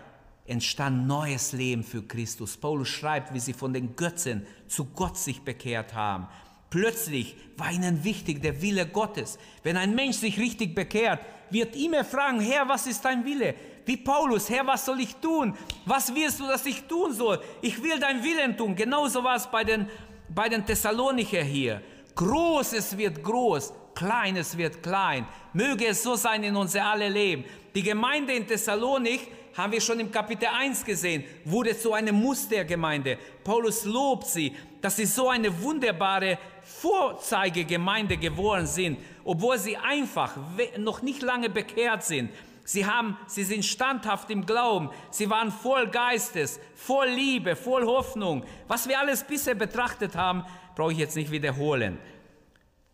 entstand 0.47 1.07
neues 1.07 1.53
Leben 1.53 1.82
für 1.82 2.03
Christus. 2.03 2.57
Paulus 2.57 2.88
schreibt, 2.88 3.32
wie 3.32 3.40
sie 3.40 3.53
von 3.53 3.72
den 3.72 3.97
Götzen 3.97 4.47
zu 4.66 4.86
Gott 4.86 5.16
sich 5.16 5.40
bekehrt 5.43 5.95
haben. 5.95 6.26
Plötzlich 6.72 7.36
war 7.58 7.70
ihnen 7.70 8.02
wichtig 8.02 8.40
der 8.40 8.62
Wille 8.62 8.86
Gottes. 8.86 9.38
Wenn 9.62 9.76
ein 9.76 9.94
Mensch 9.94 10.16
sich 10.16 10.38
richtig 10.38 10.74
bekehrt, 10.74 11.20
wird 11.50 11.76
immer 11.76 12.02
fragen, 12.02 12.40
Herr, 12.40 12.66
was 12.66 12.86
ist 12.86 13.04
dein 13.04 13.26
Wille? 13.26 13.54
Wie 13.84 13.98
Paulus, 13.98 14.48
Herr, 14.48 14.66
was 14.66 14.86
soll 14.86 15.00
ich 15.00 15.14
tun? 15.16 15.54
Was 15.84 16.14
willst 16.14 16.40
du, 16.40 16.46
dass 16.46 16.64
ich 16.64 16.84
tun 16.84 17.12
soll? 17.12 17.42
Ich 17.60 17.82
will 17.82 18.00
dein 18.00 18.24
Willen 18.24 18.56
tun. 18.56 18.74
Genauso 18.74 19.22
war 19.22 19.36
es 19.36 19.46
bei 19.48 19.64
den, 19.64 19.86
bei 20.30 20.48
den 20.48 20.64
Thessalonicher 20.64 21.42
hier. 21.42 21.82
Großes 22.14 22.96
wird 22.96 23.22
groß, 23.22 23.74
Kleines 23.94 24.56
wird 24.56 24.82
klein. 24.82 25.26
Möge 25.52 25.88
es 25.88 26.02
so 26.02 26.14
sein 26.14 26.42
in 26.42 26.56
unser 26.56 26.86
alle 26.86 27.10
Leben. 27.10 27.44
Die 27.74 27.82
Gemeinde 27.82 28.32
in 28.32 28.46
Thessalonik, 28.46 29.28
haben 29.57 29.72
wir 29.72 29.80
schon 29.80 30.00
im 30.00 30.11
Kapitel 30.11 30.46
1 30.46 30.84
gesehen, 30.84 31.24
wurde 31.44 31.78
zu 31.78 31.92
einer 31.92 32.12
Mustergemeinde. 32.12 33.18
Paulus 33.44 33.84
lobt 33.84 34.26
sie, 34.26 34.55
dass 34.80 34.96
sie 34.96 35.07
so 35.07 35.28
eine 35.28 35.62
wunderbare 35.62 36.38
Vorzeigegemeinde 36.62 38.16
geworden 38.16 38.66
sind, 38.66 38.98
obwohl 39.24 39.59
sie 39.59 39.76
einfach 39.76 40.36
noch 40.78 41.03
nicht 41.03 41.22
lange 41.22 41.50
bekehrt 41.50 42.03
sind. 42.05 42.30
Sie, 42.64 42.86
haben, 42.86 43.18
sie 43.26 43.44
sind 43.44 43.64
standhaft 43.64 44.30
im 44.30 44.46
Glauben. 44.46 44.90
Sie 45.11 45.28
waren 45.28 45.50
voll 45.50 45.88
Geistes, 45.88 46.61
voll 46.74 47.09
Liebe, 47.09 47.57
voll 47.57 47.84
Hoffnung. 47.84 48.44
Was 48.68 48.88
wir 48.88 48.98
alles 48.98 49.24
bisher 49.24 49.55
betrachtet 49.55 50.14
haben, 50.14 50.44
brauche 50.76 50.92
ich 50.92 50.98
jetzt 50.98 51.16
nicht 51.16 51.30
wiederholen. 51.30 51.98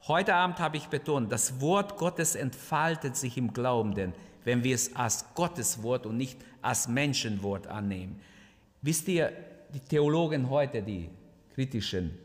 Heute 0.07 0.35
Abend 0.35 0.59
habe 0.59 0.79
ich 0.79 0.87
betont, 0.87 1.31
das 1.31 1.61
Wort 1.61 1.99
Gottes 1.99 2.35
entfaltet 2.35 3.15
sich 3.15 3.37
im 3.37 3.53
Glauben, 3.53 3.95
denn 3.95 4.15
wenn 4.45 4.63
wir 4.65 4.75
es 4.75 4.95
als 4.95 5.25
Gottes 5.35 5.83
Wort 5.83 6.07
und 6.07 6.17
nicht 6.17 6.39
als 6.63 6.89
Menschenwort 6.89 7.67
annehmen. 7.67 8.21
Wisst 8.83 9.09
ihr, 9.09 9.33
die 9.73 9.81
Theologen 9.81 10.49
heute, 10.49 10.83
die 10.83 11.09
kritischen, 11.55 12.17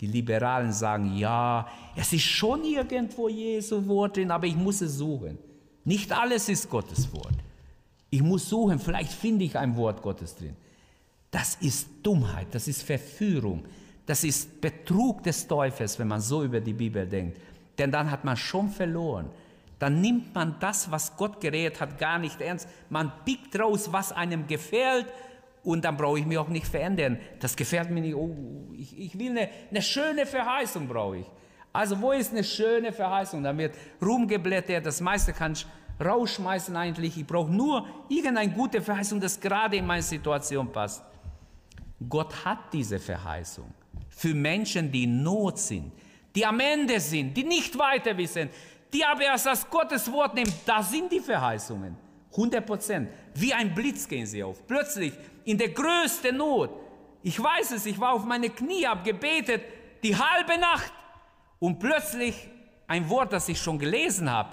die 0.00 0.06
Liberalen 0.06 0.72
sagen, 0.72 1.16
ja, 1.16 1.66
es 1.94 2.12
ist 2.12 2.22
schon 2.22 2.64
irgendwo 2.64 3.28
Jesu 3.28 3.86
Wort 3.86 4.16
drin, 4.16 4.30
aber 4.30 4.46
ich 4.46 4.56
muss 4.56 4.80
es 4.80 4.96
suchen. 4.96 5.38
Nicht 5.84 6.12
alles 6.12 6.48
ist 6.48 6.70
Gottes 6.70 7.12
Wort. 7.12 7.34
Ich 8.08 8.22
muss 8.22 8.48
suchen, 8.48 8.78
vielleicht 8.78 9.12
finde 9.12 9.44
ich 9.44 9.56
ein 9.56 9.76
Wort 9.76 10.02
Gottes 10.02 10.34
drin. 10.36 10.56
Das 11.30 11.56
ist 11.56 11.88
Dummheit, 12.02 12.48
das 12.50 12.66
ist 12.66 12.82
Verführung, 12.82 13.64
das 14.06 14.24
ist 14.24 14.60
Betrug 14.60 15.22
des 15.22 15.46
Teufels, 15.46 15.98
wenn 15.98 16.08
man 16.08 16.20
so 16.20 16.42
über 16.42 16.60
die 16.60 16.72
Bibel 16.72 17.06
denkt. 17.06 17.38
Denn 17.78 17.92
dann 17.92 18.10
hat 18.10 18.24
man 18.24 18.36
schon 18.36 18.68
verloren. 18.68 19.30
Dann 19.80 20.02
nimmt 20.02 20.34
man 20.34 20.56
das, 20.60 20.90
was 20.90 21.16
Gott 21.16 21.40
geredet 21.40 21.80
hat, 21.80 21.98
gar 21.98 22.18
nicht 22.18 22.40
ernst. 22.40 22.68
Man 22.90 23.10
pickt 23.24 23.58
raus, 23.58 23.90
was 23.90 24.12
einem 24.12 24.46
gefällt 24.46 25.06
und 25.64 25.84
dann 25.84 25.96
brauche 25.96 26.18
ich 26.18 26.26
mich 26.26 26.36
auch 26.36 26.48
nicht 26.48 26.66
verändern. 26.66 27.18
Das 27.40 27.56
gefällt 27.56 27.90
mir 27.90 28.02
nicht. 28.02 28.14
Oh, 28.14 28.36
ich, 28.76 28.96
ich 28.98 29.18
will 29.18 29.30
eine, 29.30 29.48
eine 29.70 29.80
schöne 29.80 30.26
Verheißung, 30.26 30.86
brauche 30.86 31.18
ich. 31.18 31.26
Also 31.72 31.98
wo 31.98 32.12
ist 32.12 32.30
eine 32.30 32.44
schöne 32.44 32.92
Verheißung? 32.92 33.42
Da 33.42 33.56
wird 33.56 33.74
rumgeblättert, 34.02 34.84
das 34.84 35.00
meiste 35.00 35.32
kann 35.32 35.52
ich 35.52 35.66
rausschmeißen 35.98 36.76
eigentlich. 36.76 37.16
Ich 37.16 37.26
brauche 37.26 37.50
nur 37.50 37.86
irgendeine 38.10 38.52
gute 38.52 38.82
Verheißung, 38.82 39.18
das 39.18 39.40
gerade 39.40 39.76
in 39.76 39.86
meine 39.86 40.02
Situation 40.02 40.70
passt. 40.70 41.02
Gott 42.06 42.44
hat 42.44 42.72
diese 42.72 42.98
Verheißung 42.98 43.72
für 44.10 44.34
Menschen, 44.34 44.92
die 44.92 45.04
in 45.04 45.22
Not 45.22 45.58
sind, 45.58 45.92
die 46.34 46.44
am 46.44 46.60
Ende 46.60 47.00
sind, 47.00 47.34
die 47.34 47.44
nicht 47.44 47.78
weiter 47.78 48.14
wissen, 48.16 48.50
die 48.92 49.04
aber 49.04 49.22
erst 49.22 49.46
das 49.46 49.68
Gottes 49.68 50.10
Wort 50.10 50.34
nehmen. 50.34 50.52
Da 50.66 50.82
sind 50.82 51.10
die 51.12 51.20
Verheißungen. 51.20 51.96
100 52.32 52.64
Prozent. 52.64 53.08
Wie 53.34 53.52
ein 53.52 53.74
Blitz 53.74 54.06
gehen 54.06 54.26
sie 54.26 54.42
auf. 54.42 54.66
Plötzlich 54.66 55.12
in 55.44 55.58
der 55.58 55.70
größten 55.70 56.36
Not. 56.36 56.70
Ich 57.22 57.42
weiß 57.42 57.72
es, 57.72 57.86
ich 57.86 57.98
war 58.00 58.12
auf 58.12 58.24
meine 58.24 58.50
Knie, 58.50 58.86
habe 58.86 59.02
gebetet, 59.02 59.62
die 60.02 60.16
halbe 60.16 60.58
Nacht. 60.58 60.92
Und 61.58 61.78
plötzlich 61.78 62.48
ein 62.86 63.08
Wort, 63.08 63.32
das 63.32 63.48
ich 63.48 63.60
schon 63.60 63.78
gelesen 63.78 64.30
habe, 64.30 64.50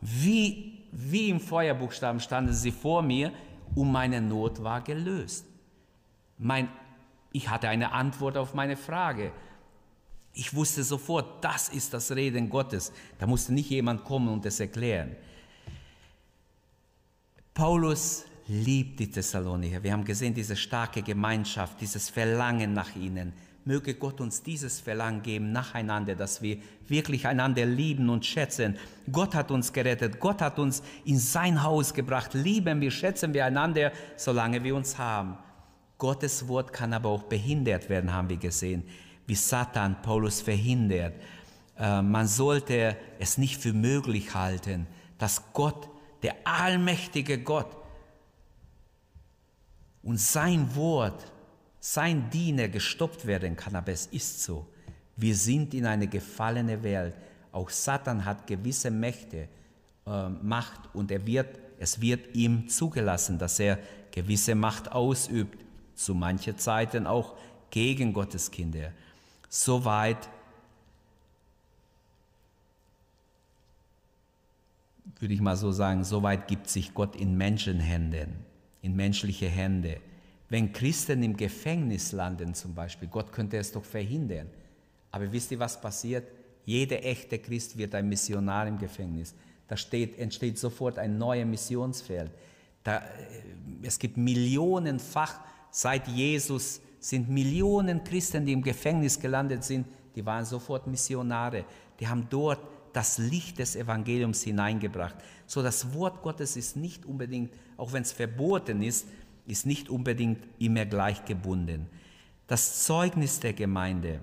wie, 0.00 0.86
wie 0.92 1.30
im 1.30 1.40
Feuerbuchstaben 1.40 2.20
standen 2.20 2.52
sie 2.52 2.72
vor 2.72 3.02
mir 3.02 3.32
und 3.74 3.90
meine 3.90 4.20
Not 4.20 4.62
war 4.62 4.80
gelöst. 4.80 5.46
Mein, 6.38 6.68
ich 7.32 7.48
hatte 7.48 7.68
eine 7.68 7.92
Antwort 7.92 8.36
auf 8.36 8.54
meine 8.54 8.76
Frage. 8.76 9.32
Ich 10.32 10.54
wusste 10.54 10.84
sofort, 10.84 11.44
das 11.44 11.68
ist 11.68 11.92
das 11.92 12.10
Reden 12.12 12.48
Gottes. 12.48 12.92
Da 13.18 13.26
musste 13.26 13.52
nicht 13.52 13.70
jemand 13.70 14.04
kommen 14.04 14.28
und 14.28 14.46
es 14.46 14.60
erklären. 14.60 15.16
Paulus 17.52 18.24
liebt 18.46 19.00
die 19.00 19.10
Thessalonicher. 19.10 19.82
Wir 19.82 19.92
haben 19.92 20.04
gesehen, 20.04 20.34
diese 20.34 20.56
starke 20.56 21.02
Gemeinschaft, 21.02 21.80
dieses 21.80 22.08
Verlangen 22.08 22.72
nach 22.72 22.96
ihnen. 22.96 23.32
Möge 23.64 23.94
Gott 23.94 24.20
uns 24.20 24.42
dieses 24.42 24.80
Verlangen 24.80 25.22
geben 25.22 25.52
nacheinander, 25.52 26.14
dass 26.14 26.40
wir 26.40 26.58
wirklich 26.88 27.26
einander 27.26 27.66
lieben 27.66 28.08
und 28.08 28.24
schätzen. 28.24 28.76
Gott 29.12 29.34
hat 29.34 29.50
uns 29.50 29.72
gerettet, 29.72 30.18
Gott 30.18 30.40
hat 30.40 30.58
uns 30.58 30.82
in 31.04 31.18
sein 31.18 31.62
Haus 31.62 31.92
gebracht. 31.92 32.32
Lieben 32.32 32.80
wir, 32.80 32.90
schätzen 32.90 33.34
wir 33.34 33.44
einander, 33.44 33.92
solange 34.16 34.64
wir 34.64 34.74
uns 34.74 34.96
haben. 34.96 35.36
Gottes 35.98 36.48
Wort 36.48 36.72
kann 36.72 36.94
aber 36.94 37.10
auch 37.10 37.24
behindert 37.24 37.90
werden, 37.90 38.12
haben 38.12 38.30
wir 38.30 38.38
gesehen, 38.38 38.84
wie 39.30 39.36
Satan 39.36 40.02
Paulus 40.02 40.40
verhindert. 40.40 41.14
Äh, 41.78 42.02
man 42.02 42.26
sollte 42.26 42.96
es 43.20 43.38
nicht 43.38 43.62
für 43.62 43.72
möglich 43.72 44.34
halten, 44.34 44.88
dass 45.18 45.52
Gott, 45.52 45.88
der 46.24 46.34
allmächtige 46.42 47.38
Gott 47.38 47.76
und 50.02 50.18
sein 50.18 50.74
Wort 50.74 51.30
sein 51.78 52.28
Diener 52.30 52.66
gestoppt 52.66 53.24
werden 53.24 53.54
kann, 53.54 53.76
aber 53.76 53.92
es 53.92 54.06
ist 54.06 54.42
so. 54.42 54.66
Wir 55.14 55.36
sind 55.36 55.74
in 55.74 55.86
eine 55.86 56.08
gefallene 56.08 56.82
Welt. 56.82 57.14
Auch 57.52 57.70
Satan 57.70 58.24
hat 58.24 58.48
gewisse 58.48 58.90
Mächte, 58.90 59.46
äh, 60.08 60.28
Macht 60.42 60.92
und 60.92 61.12
er 61.12 61.24
wird, 61.24 61.56
es 61.78 62.00
wird 62.00 62.34
ihm 62.34 62.68
zugelassen, 62.68 63.38
dass 63.38 63.60
er 63.60 63.78
gewisse 64.10 64.56
Macht 64.56 64.90
ausübt, 64.90 65.64
zu 65.94 66.16
manchen 66.16 66.58
Zeiten 66.58 67.06
auch 67.06 67.36
gegen 67.70 68.12
Gottes 68.12 68.50
Kinder. 68.50 68.90
Soweit 69.50 70.28
würde 75.18 75.34
ich 75.34 75.40
mal 75.40 75.56
so 75.56 75.72
sagen, 75.72 76.04
soweit 76.04 76.48
gibt 76.48 76.68
sich 76.68 76.94
Gott 76.94 77.16
in 77.16 77.36
Menschenhänden, 77.36 78.36
in 78.80 78.94
menschliche 78.94 79.48
Hände. 79.48 80.00
Wenn 80.48 80.72
Christen 80.72 81.22
im 81.22 81.36
Gefängnis 81.36 82.12
landen 82.12 82.54
zum 82.54 82.74
Beispiel, 82.74 83.08
Gott 83.08 83.32
könnte 83.32 83.58
es 83.58 83.72
doch 83.72 83.84
verhindern. 83.84 84.46
Aber 85.10 85.30
wisst 85.30 85.50
ihr, 85.50 85.58
was 85.58 85.80
passiert? 85.80 86.28
Jeder 86.64 87.04
echte 87.04 87.38
Christ 87.38 87.76
wird 87.76 87.94
ein 87.94 88.08
Missionar 88.08 88.68
im 88.68 88.78
Gefängnis. 88.78 89.34
Da 89.66 89.76
steht, 89.76 90.18
entsteht 90.18 90.58
sofort 90.58 90.98
ein 90.98 91.18
neues 91.18 91.46
Missionsfeld. 91.46 92.30
Da, 92.84 92.98
äh, 92.98 93.02
es 93.82 93.98
gibt 93.98 94.16
millionenfach, 94.16 95.40
seit 95.70 96.06
Jesus 96.08 96.80
sind 97.00 97.28
Millionen 97.28 98.04
Christen, 98.04 98.46
die 98.46 98.52
im 98.52 98.62
Gefängnis 98.62 99.18
gelandet 99.18 99.64
sind, 99.64 99.86
die 100.14 100.24
waren 100.24 100.44
sofort 100.44 100.86
Missionare. 100.86 101.64
Die 101.98 102.06
haben 102.06 102.26
dort 102.28 102.60
das 102.92 103.18
Licht 103.18 103.58
des 103.58 103.74
Evangeliums 103.74 104.42
hineingebracht. 104.42 105.14
So 105.46 105.62
das 105.62 105.94
Wort 105.94 106.22
Gottes 106.22 106.56
ist 106.56 106.76
nicht 106.76 107.06
unbedingt, 107.06 107.52
auch 107.76 107.92
wenn 107.92 108.02
es 108.02 108.12
verboten 108.12 108.82
ist, 108.82 109.06
ist 109.46 109.66
nicht 109.66 109.88
unbedingt 109.88 110.44
immer 110.58 110.84
gleich 110.84 111.24
gebunden. 111.24 111.86
Das 112.46 112.84
Zeugnis 112.84 113.40
der 113.40 113.54
Gemeinde. 113.54 114.20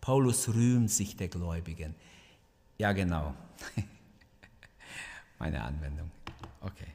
Paulus 0.00 0.48
rühmt 0.48 0.90
sich 0.90 1.16
der 1.16 1.28
Gläubigen. 1.28 1.94
Ja, 2.76 2.92
genau. 2.92 3.34
Meine 5.38 5.62
Anwendung. 5.62 6.10
Okay. 6.60 6.86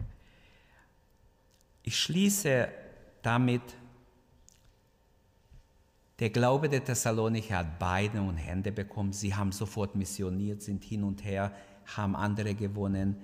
Ich 1.84 1.98
schließe 1.98 2.70
damit, 3.22 3.62
der 6.24 6.30
Glaube 6.30 6.70
der 6.70 6.86
Thessalonicher 6.86 7.58
hat 7.58 7.80
Beine 7.80 8.24
und 8.24 8.38
Hände 8.38 8.72
bekommen. 8.72 9.12
Sie 9.12 9.36
haben 9.36 9.52
sofort 9.52 9.96
missioniert, 9.96 10.62
sind 10.62 10.86
hin 10.86 11.04
und 11.04 11.26
her, 11.26 11.52
haben 11.98 12.16
andere 12.16 12.56
gewonnen. 12.56 13.18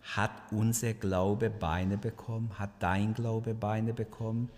Hat 0.00 0.30
unser 0.50 0.94
Glaube 0.94 1.50
Beine 1.50 1.98
bekommen? 1.98 2.58
Hat 2.58 2.70
dein 2.78 3.12
Glaube 3.12 3.52
Beine 3.52 3.92
bekommen? 3.92 4.48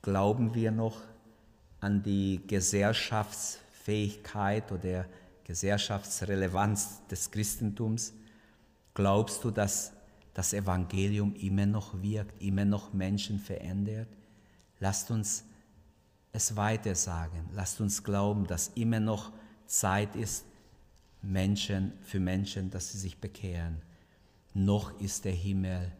Glauben 0.00 0.54
wir 0.54 0.70
noch 0.70 1.02
an 1.78 2.02
die 2.02 2.40
Gesellschaftsfähigkeit 2.46 4.72
oder 4.72 5.04
Gesellschaftsrelevanz 5.44 7.06
des 7.08 7.30
Christentums? 7.30 8.14
Glaubst 8.94 9.44
du, 9.44 9.50
dass 9.50 9.92
das 10.32 10.54
Evangelium 10.54 11.34
immer 11.34 11.66
noch 11.66 12.00
wirkt, 12.00 12.40
immer 12.40 12.64
noch 12.64 12.94
Menschen 12.94 13.38
verändert? 13.38 14.08
Lasst 14.78 15.10
uns 15.10 15.44
es 16.32 16.56
weiter 16.56 16.94
sagen. 16.94 17.48
Lasst 17.52 17.80
uns 17.80 18.02
glauben, 18.02 18.46
dass 18.46 18.68
immer 18.74 19.00
noch 19.00 19.32
Zeit 19.66 20.16
ist, 20.16 20.44
Menschen, 21.22 21.92
für 22.02 22.20
Menschen, 22.20 22.70
dass 22.70 22.92
sie 22.92 22.98
sich 22.98 23.18
bekehren. 23.18 23.82
Noch 24.54 24.98
ist 25.00 25.24
der 25.24 25.32
Himmel 25.32 25.92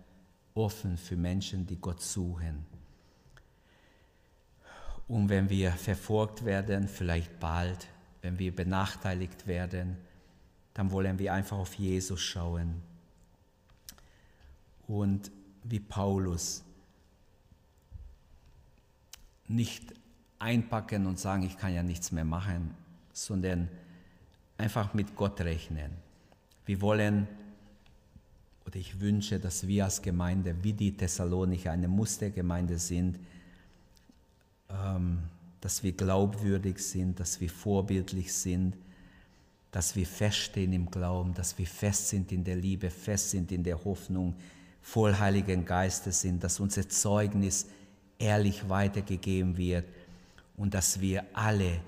offen 0.55 0.97
für 0.97 1.17
Menschen, 1.17 1.67
die 1.67 1.77
Gott 1.77 2.01
suchen. 2.01 2.65
Und 5.09 5.29
wenn 5.29 5.49
wir 5.51 5.73
verfolgt 5.73 6.45
werden, 6.45 6.89
vielleicht 6.89 7.41
bald, 7.41 7.89
wenn 8.23 8.39
wir 8.39 8.55
benachteiligt 8.55 9.47
werden, 9.47 9.97
dann 10.75 10.91
wollen 10.93 11.19
wir 11.19 11.35
einfach 11.35 11.59
auf 11.59 11.75
Jesus 11.75 12.21
schauen. 12.21 12.81
Und 14.87 15.31
wie 15.65 15.81
Paulus 15.81 16.65
nicht 19.49 19.93
einpacken 20.41 21.07
und 21.07 21.21
sagen, 21.21 21.45
ich 21.45 21.57
kann 21.57 21.73
ja 21.73 21.83
nichts 21.83 22.11
mehr 22.11 22.25
machen, 22.25 22.75
sondern 23.13 23.69
einfach 24.59 24.95
mit 24.95 25.15
Gott 25.15 25.41
rechnen. 25.41 25.93
Wir 26.67 26.81
wollen 26.81 27.29
oder 28.67 28.77
ich 28.77 29.01
wünsche, 29.01 29.39
dass 29.39 29.67
wir 29.67 29.85
als 29.85 30.03
Gemeinde 30.03 30.55
wie 30.63 30.73
die 30.73 30.97
Thessalonicher 30.97 31.73
eine 31.73 31.89
Mustergemeinde 31.89 32.79
sind, 32.79 33.19
ähm, 34.71 35.21
dass 35.61 35.83
wir 35.83 35.93
glaubwürdig 35.93 36.79
sind, 36.79 37.21
dass 37.21 37.41
wir 37.41 37.51
vorbildlich 37.51 38.33
sind, 38.33 38.77
dass 39.73 39.95
wir 39.95 40.07
feststehen 40.07 40.73
im 40.73 40.91
Glauben, 40.91 41.35
dass 41.35 41.59
wir 41.59 41.67
fest 41.67 42.09
sind 42.09 42.33
in 42.33 42.45
der 42.45 42.57
Liebe, 42.57 42.91
fest 42.91 43.31
sind 43.31 43.53
in 43.53 43.63
der 43.63 43.85
Hoffnung, 43.85 44.35
voll 44.81 45.19
Heiligen 45.19 45.65
Geistes 45.65 46.23
sind, 46.23 46.43
dass 46.43 46.61
unser 46.61 46.89
Zeugnis 46.89 47.67
ehrlich 48.19 48.69
weitergegeben 48.69 49.57
wird 49.57 49.85
und 50.61 50.75
dass 50.75 51.01
wir 51.01 51.25
alle 51.33 51.81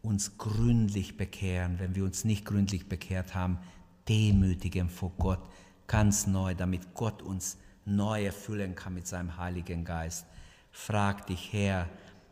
uns 0.00 0.38
gründlich 0.38 1.18
bekehren, 1.18 1.78
wenn 1.78 1.94
wir 1.94 2.02
uns 2.02 2.24
nicht 2.24 2.46
gründlich 2.46 2.88
bekehrt 2.88 3.34
haben, 3.34 3.58
demütigen 4.08 4.88
vor 4.88 5.12
Gott 5.18 5.46
ganz 5.86 6.26
neu, 6.26 6.54
damit 6.54 6.94
Gott 6.94 7.20
uns 7.20 7.58
neu 7.84 8.24
erfüllen 8.24 8.74
kann 8.74 8.94
mit 8.94 9.06
seinem 9.06 9.36
Heiligen 9.36 9.84
Geist. 9.84 10.24
Frag 10.72 11.26
dich, 11.26 11.52
Herr, 11.52 11.90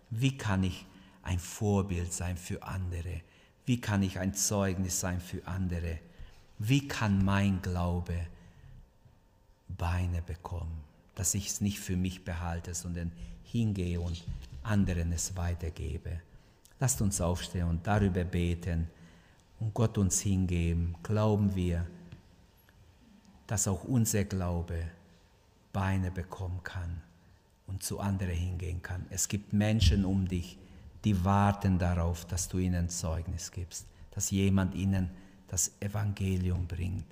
wie 0.08 0.38
kann 0.38 0.64
ich 0.64 0.86
ein 1.22 1.38
Vorbild 1.38 2.14
sein 2.14 2.38
für 2.38 2.62
andere? 2.62 3.20
Wie 3.66 3.78
kann 3.78 4.02
ich 4.02 4.18
ein 4.18 4.32
Zeugnis 4.32 5.00
sein 5.00 5.20
für 5.20 5.46
andere? 5.46 5.98
Wie 6.58 6.88
kann 6.88 7.22
mein 7.22 7.60
Glaube 7.60 8.26
Beine 9.68 10.22
bekommen, 10.22 10.80
dass 11.14 11.34
ich 11.34 11.48
es 11.48 11.60
nicht 11.60 11.78
für 11.78 11.96
mich 11.96 12.24
behalte, 12.24 12.72
sondern 12.72 13.12
hingehe 13.54 14.00
und 14.00 14.20
anderen 14.64 15.12
es 15.12 15.36
weitergebe. 15.36 16.20
Lasst 16.80 17.00
uns 17.00 17.20
aufstehen 17.20 17.68
und 17.68 17.86
darüber 17.86 18.24
beten 18.24 18.88
und 19.60 19.72
Gott 19.72 19.96
uns 19.96 20.20
hingeben. 20.20 20.96
Glauben 21.04 21.54
wir, 21.54 21.86
dass 23.46 23.68
auch 23.68 23.84
unser 23.84 24.24
Glaube 24.24 24.82
Beine 25.72 26.10
bekommen 26.10 26.60
kann 26.64 27.00
und 27.68 27.84
zu 27.84 28.00
anderen 28.00 28.34
hingehen 28.34 28.82
kann. 28.82 29.06
Es 29.10 29.28
gibt 29.28 29.52
Menschen 29.52 30.04
um 30.04 30.26
dich, 30.26 30.58
die 31.04 31.24
warten 31.24 31.78
darauf, 31.78 32.24
dass 32.24 32.48
du 32.48 32.58
ihnen 32.58 32.88
Zeugnis 32.88 33.52
gibst, 33.52 33.86
dass 34.10 34.32
jemand 34.32 34.74
ihnen 34.74 35.10
das 35.46 35.70
Evangelium 35.78 36.66
bringt. 36.66 37.06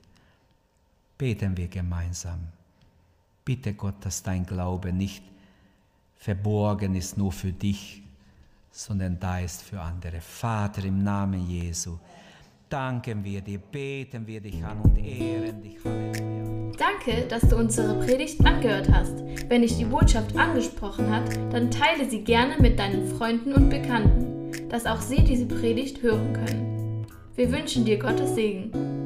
Beten 1.16 1.56
wir 1.56 1.68
gemeinsam. 1.68 2.40
Bitte 3.44 3.74
Gott, 3.74 4.04
dass 4.04 4.24
dein 4.24 4.44
Glaube 4.44 4.92
nicht 4.92 5.22
verborgen 6.22 6.94
ist 6.94 7.18
nur 7.18 7.32
für 7.32 7.50
dich, 7.50 8.00
sondern 8.70 9.18
da 9.18 9.40
ist 9.40 9.62
für 9.62 9.80
andere. 9.80 10.20
Vater, 10.20 10.84
im 10.84 11.02
Namen 11.02 11.48
Jesu, 11.48 11.98
danken 12.68 13.24
wir 13.24 13.40
dir, 13.40 13.58
beten 13.58 14.24
wir 14.24 14.40
dich 14.40 14.64
an 14.64 14.80
und 14.82 14.96
ehren 14.96 15.60
dich. 15.60 15.78
Halleluja. 15.84 16.72
Danke, 16.78 17.26
dass 17.28 17.42
du 17.48 17.56
unsere 17.56 17.98
Predigt 18.06 18.40
angehört 18.46 18.88
hast. 18.88 19.18
Wenn 19.48 19.62
dich 19.62 19.76
die 19.76 19.84
Botschaft 19.84 20.36
angesprochen 20.36 21.10
hat, 21.10 21.28
dann 21.52 21.72
teile 21.72 22.08
sie 22.08 22.22
gerne 22.22 22.54
mit 22.60 22.78
deinen 22.78 23.08
Freunden 23.16 23.52
und 23.52 23.68
Bekannten, 23.68 24.68
dass 24.68 24.86
auch 24.86 25.00
sie 25.00 25.24
diese 25.24 25.46
Predigt 25.46 26.02
hören 26.02 26.32
können. 26.34 27.06
Wir 27.34 27.50
wünschen 27.50 27.84
dir 27.84 27.98
Gottes 27.98 28.36
Segen. 28.36 29.01